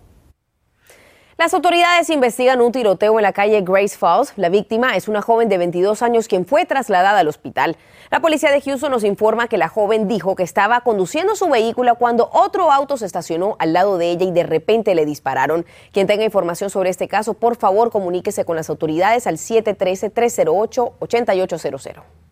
Las 1.39 1.53
autoridades 1.53 2.09
investigan 2.09 2.63
un 2.63 2.73
tiroteo 2.73 3.19
en 3.19 3.23
la 3.23 3.35
calle 3.35 3.61
Grace 3.61 3.99
Falls. 3.99 4.33
La 4.37 4.49
víctima 4.49 4.97
es 4.97 5.07
una 5.07 5.21
joven 5.21 5.51
de 5.51 5.59
22 5.59 6.01
años 6.01 6.29
quien 6.29 6.47
fue 6.47 6.65
trasladada 6.65 7.19
al 7.19 7.29
hospital. 7.29 7.77
La 8.11 8.21
policía 8.21 8.51
de 8.51 8.63
Houston 8.63 8.91
nos 8.91 9.05
informa 9.05 9.47
que 9.47 9.59
la 9.59 9.69
joven 9.69 10.09
dijo 10.09 10.35
que 10.35 10.45
estaba 10.45 10.81
conduciendo 10.81 11.37
su 11.37 11.51
vehículo 11.51 11.97
cuando 11.97 12.31
otro 12.33 12.73
auto 12.73 12.97
se 12.97 13.05
estacionó 13.05 13.57
al 13.59 13.75
lado 13.75 13.99
de 13.99 14.13
ella 14.13 14.25
y 14.25 14.31
de 14.31 14.45
repente 14.45 14.95
le 14.95 15.05
dispararon. 15.05 15.67
Quien 15.93 16.07
tenga 16.07 16.25
información 16.25 16.71
sobre 16.71 16.89
este 16.89 17.07
caso, 17.07 17.35
por 17.35 17.57
favor 17.57 17.91
comuníquese 17.91 18.47
con 18.47 18.57
las 18.57 18.71
autoridades 18.71 19.27
al 19.27 19.37
713-308-8800. 19.37 22.26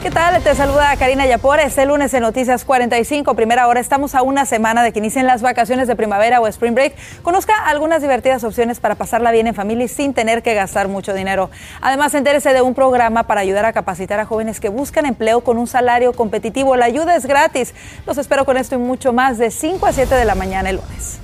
¿Qué 0.00 0.08
tal? 0.08 0.40
Te 0.40 0.54
saluda 0.54 0.96
Karina 0.96 1.26
Yapor. 1.26 1.58
Este 1.58 1.84
lunes 1.84 2.14
en 2.14 2.20
Noticias 2.20 2.64
45, 2.64 3.34
primera 3.34 3.66
hora, 3.66 3.80
estamos 3.80 4.14
a 4.14 4.22
una 4.22 4.46
semana 4.46 4.84
de 4.84 4.92
que 4.92 5.00
inicien 5.00 5.26
las 5.26 5.42
vacaciones 5.42 5.88
de 5.88 5.96
primavera 5.96 6.40
o 6.40 6.46
spring 6.46 6.76
break. 6.76 6.94
Conozca 7.22 7.54
algunas 7.66 8.02
divertidas 8.02 8.44
opciones 8.44 8.78
para 8.78 8.94
pasarla 8.94 9.32
bien 9.32 9.48
en 9.48 9.56
familia 9.56 9.86
y 9.86 9.88
sin 9.88 10.14
tener 10.14 10.44
que 10.44 10.54
gastar 10.54 10.86
mucho 10.86 11.12
dinero. 11.12 11.50
Además, 11.80 12.14
entérese 12.14 12.52
de 12.52 12.62
un 12.62 12.76
programa 12.76 13.24
para 13.24 13.40
ayudar 13.40 13.64
a 13.64 13.72
capacitar 13.72 14.20
a 14.20 14.26
jóvenes 14.26 14.60
que 14.60 14.68
buscan 14.68 15.06
empleo 15.06 15.40
con 15.40 15.58
un 15.58 15.66
salario 15.66 16.12
competitivo. 16.12 16.76
La 16.76 16.84
ayuda 16.84 17.16
es 17.16 17.26
gratis. 17.26 17.74
Los 18.06 18.16
espero 18.16 18.44
con 18.44 18.58
esto 18.58 18.76
y 18.76 18.78
mucho 18.78 19.12
más 19.12 19.38
de 19.38 19.50
5 19.50 19.86
a 19.86 19.92
7 19.92 20.14
de 20.14 20.24
la 20.24 20.36
mañana 20.36 20.70
el 20.70 20.76
lunes. 20.76 21.23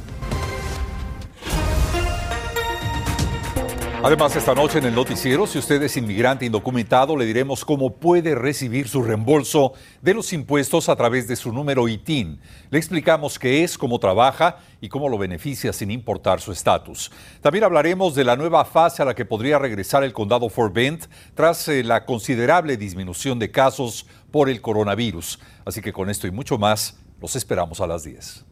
Además, 4.02 4.34
esta 4.34 4.54
noche 4.54 4.78
en 4.78 4.86
el 4.86 4.94
noticiero, 4.94 5.46
si 5.46 5.58
usted 5.58 5.82
es 5.82 5.94
inmigrante 5.98 6.46
indocumentado, 6.46 7.18
le 7.18 7.26
diremos 7.26 7.66
cómo 7.66 7.96
puede 7.96 8.34
recibir 8.34 8.88
su 8.88 9.02
reembolso 9.02 9.74
de 10.00 10.14
los 10.14 10.32
impuestos 10.32 10.88
a 10.88 10.96
través 10.96 11.28
de 11.28 11.36
su 11.36 11.52
número 11.52 11.86
ITIN. 11.86 12.40
Le 12.70 12.78
explicamos 12.78 13.38
qué 13.38 13.62
es, 13.62 13.76
cómo 13.76 13.98
trabaja 13.98 14.56
y 14.80 14.88
cómo 14.88 15.10
lo 15.10 15.18
beneficia 15.18 15.74
sin 15.74 15.90
importar 15.90 16.40
su 16.40 16.50
estatus. 16.50 17.10
También 17.42 17.62
hablaremos 17.62 18.14
de 18.14 18.24
la 18.24 18.36
nueva 18.36 18.64
fase 18.64 19.02
a 19.02 19.04
la 19.04 19.14
que 19.14 19.26
podría 19.26 19.58
regresar 19.58 20.02
el 20.02 20.14
condado 20.14 20.48
Fort 20.48 20.72
Bend 20.72 21.06
tras 21.34 21.68
eh, 21.68 21.84
la 21.84 22.06
considerable 22.06 22.78
disminución 22.78 23.38
de 23.38 23.50
casos 23.50 24.06
por 24.30 24.48
el 24.48 24.62
coronavirus. 24.62 25.40
Así 25.66 25.82
que 25.82 25.92
con 25.92 26.08
esto 26.08 26.26
y 26.26 26.30
mucho 26.30 26.56
más, 26.56 26.98
los 27.20 27.36
esperamos 27.36 27.82
a 27.82 27.86
las 27.86 28.04
10. 28.04 28.49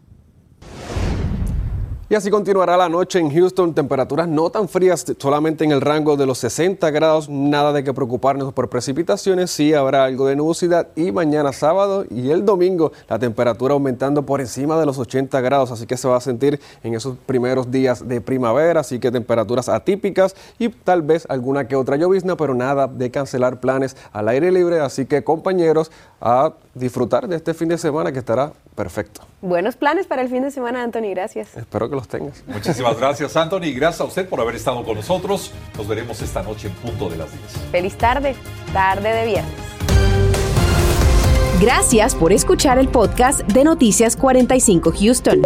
Y 2.10 2.14
así 2.14 2.30
continuará 2.30 2.78
la 2.78 2.88
noche 2.88 3.18
en 3.18 3.30
Houston, 3.30 3.74
temperaturas 3.74 4.26
no 4.26 4.48
tan 4.48 4.66
frías, 4.66 5.04
solamente 5.18 5.64
en 5.64 5.72
el 5.72 5.82
rango 5.82 6.16
de 6.16 6.24
los 6.24 6.38
60 6.38 6.90
grados, 6.90 7.28
nada 7.28 7.70
de 7.74 7.84
que 7.84 7.92
preocuparnos 7.92 8.54
por 8.54 8.70
precipitaciones, 8.70 9.50
sí 9.50 9.74
habrá 9.74 10.04
algo 10.04 10.26
de 10.26 10.34
nubosidad. 10.34 10.88
Y 10.96 11.12
mañana 11.12 11.52
sábado 11.52 12.06
y 12.08 12.30
el 12.30 12.46
domingo 12.46 12.92
la 13.10 13.18
temperatura 13.18 13.74
aumentando 13.74 14.22
por 14.22 14.40
encima 14.40 14.80
de 14.80 14.86
los 14.86 14.96
80 14.96 15.38
grados, 15.42 15.70
así 15.70 15.84
que 15.84 15.98
se 15.98 16.08
va 16.08 16.16
a 16.16 16.22
sentir 16.22 16.58
en 16.82 16.94
esos 16.94 17.18
primeros 17.26 17.70
días 17.70 18.08
de 18.08 18.22
primavera, 18.22 18.80
así 18.80 18.98
que 18.98 19.10
temperaturas 19.10 19.68
atípicas 19.68 20.34
y 20.58 20.70
tal 20.70 21.02
vez 21.02 21.26
alguna 21.28 21.68
que 21.68 21.76
otra 21.76 21.96
llovizna, 21.96 22.38
pero 22.38 22.54
nada 22.54 22.86
de 22.86 23.10
cancelar 23.10 23.60
planes 23.60 23.98
al 24.12 24.28
aire 24.28 24.50
libre, 24.50 24.80
así 24.80 25.04
que 25.04 25.22
compañeros, 25.24 25.90
a 26.22 26.54
disfrutar 26.78 27.28
de 27.28 27.36
este 27.36 27.54
fin 27.54 27.68
de 27.68 27.78
semana 27.78 28.12
que 28.12 28.18
estará 28.18 28.52
perfecto. 28.74 29.22
Buenos 29.40 29.76
planes 29.76 30.06
para 30.06 30.22
el 30.22 30.28
fin 30.28 30.42
de 30.42 30.50
semana, 30.50 30.82
Anthony, 30.82 31.10
gracias. 31.10 31.56
Espero 31.56 31.88
que 31.88 31.96
los 31.96 32.08
tengas. 32.08 32.42
Muchísimas 32.46 32.98
gracias, 32.98 33.36
Anthony. 33.36 33.72
Gracias 33.74 34.00
a 34.00 34.04
usted 34.04 34.28
por 34.28 34.40
haber 34.40 34.56
estado 34.56 34.84
con 34.84 34.96
nosotros. 34.96 35.52
Nos 35.76 35.88
veremos 35.88 36.20
esta 36.22 36.42
noche 36.42 36.68
en 36.68 36.74
punto 36.74 37.08
de 37.08 37.16
las 37.16 37.30
10. 37.30 37.42
Feliz 37.70 37.96
tarde, 37.96 38.34
tarde 38.72 39.12
de 39.12 39.26
viernes. 39.26 39.52
Gracias 41.60 42.14
por 42.14 42.32
escuchar 42.32 42.78
el 42.78 42.88
podcast 42.88 43.40
de 43.40 43.64
Noticias 43.64 44.16
45 44.16 44.92
Houston. 44.92 45.42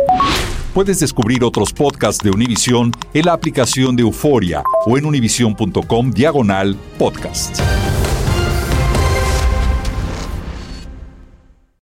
Puedes 0.75 1.01
descubrir 1.01 1.43
otros 1.43 1.73
podcasts 1.73 2.23
de 2.23 2.31
Univision 2.31 2.93
en 3.15 3.27
la 3.27 3.33
aplicación 3.33 3.97
de 3.97 4.03
Euforia 4.03 4.63
o 4.87 4.99
en 4.99 5.07
univision.com 5.07 6.11
diagonal 6.11 6.77
podcast. 6.99 7.61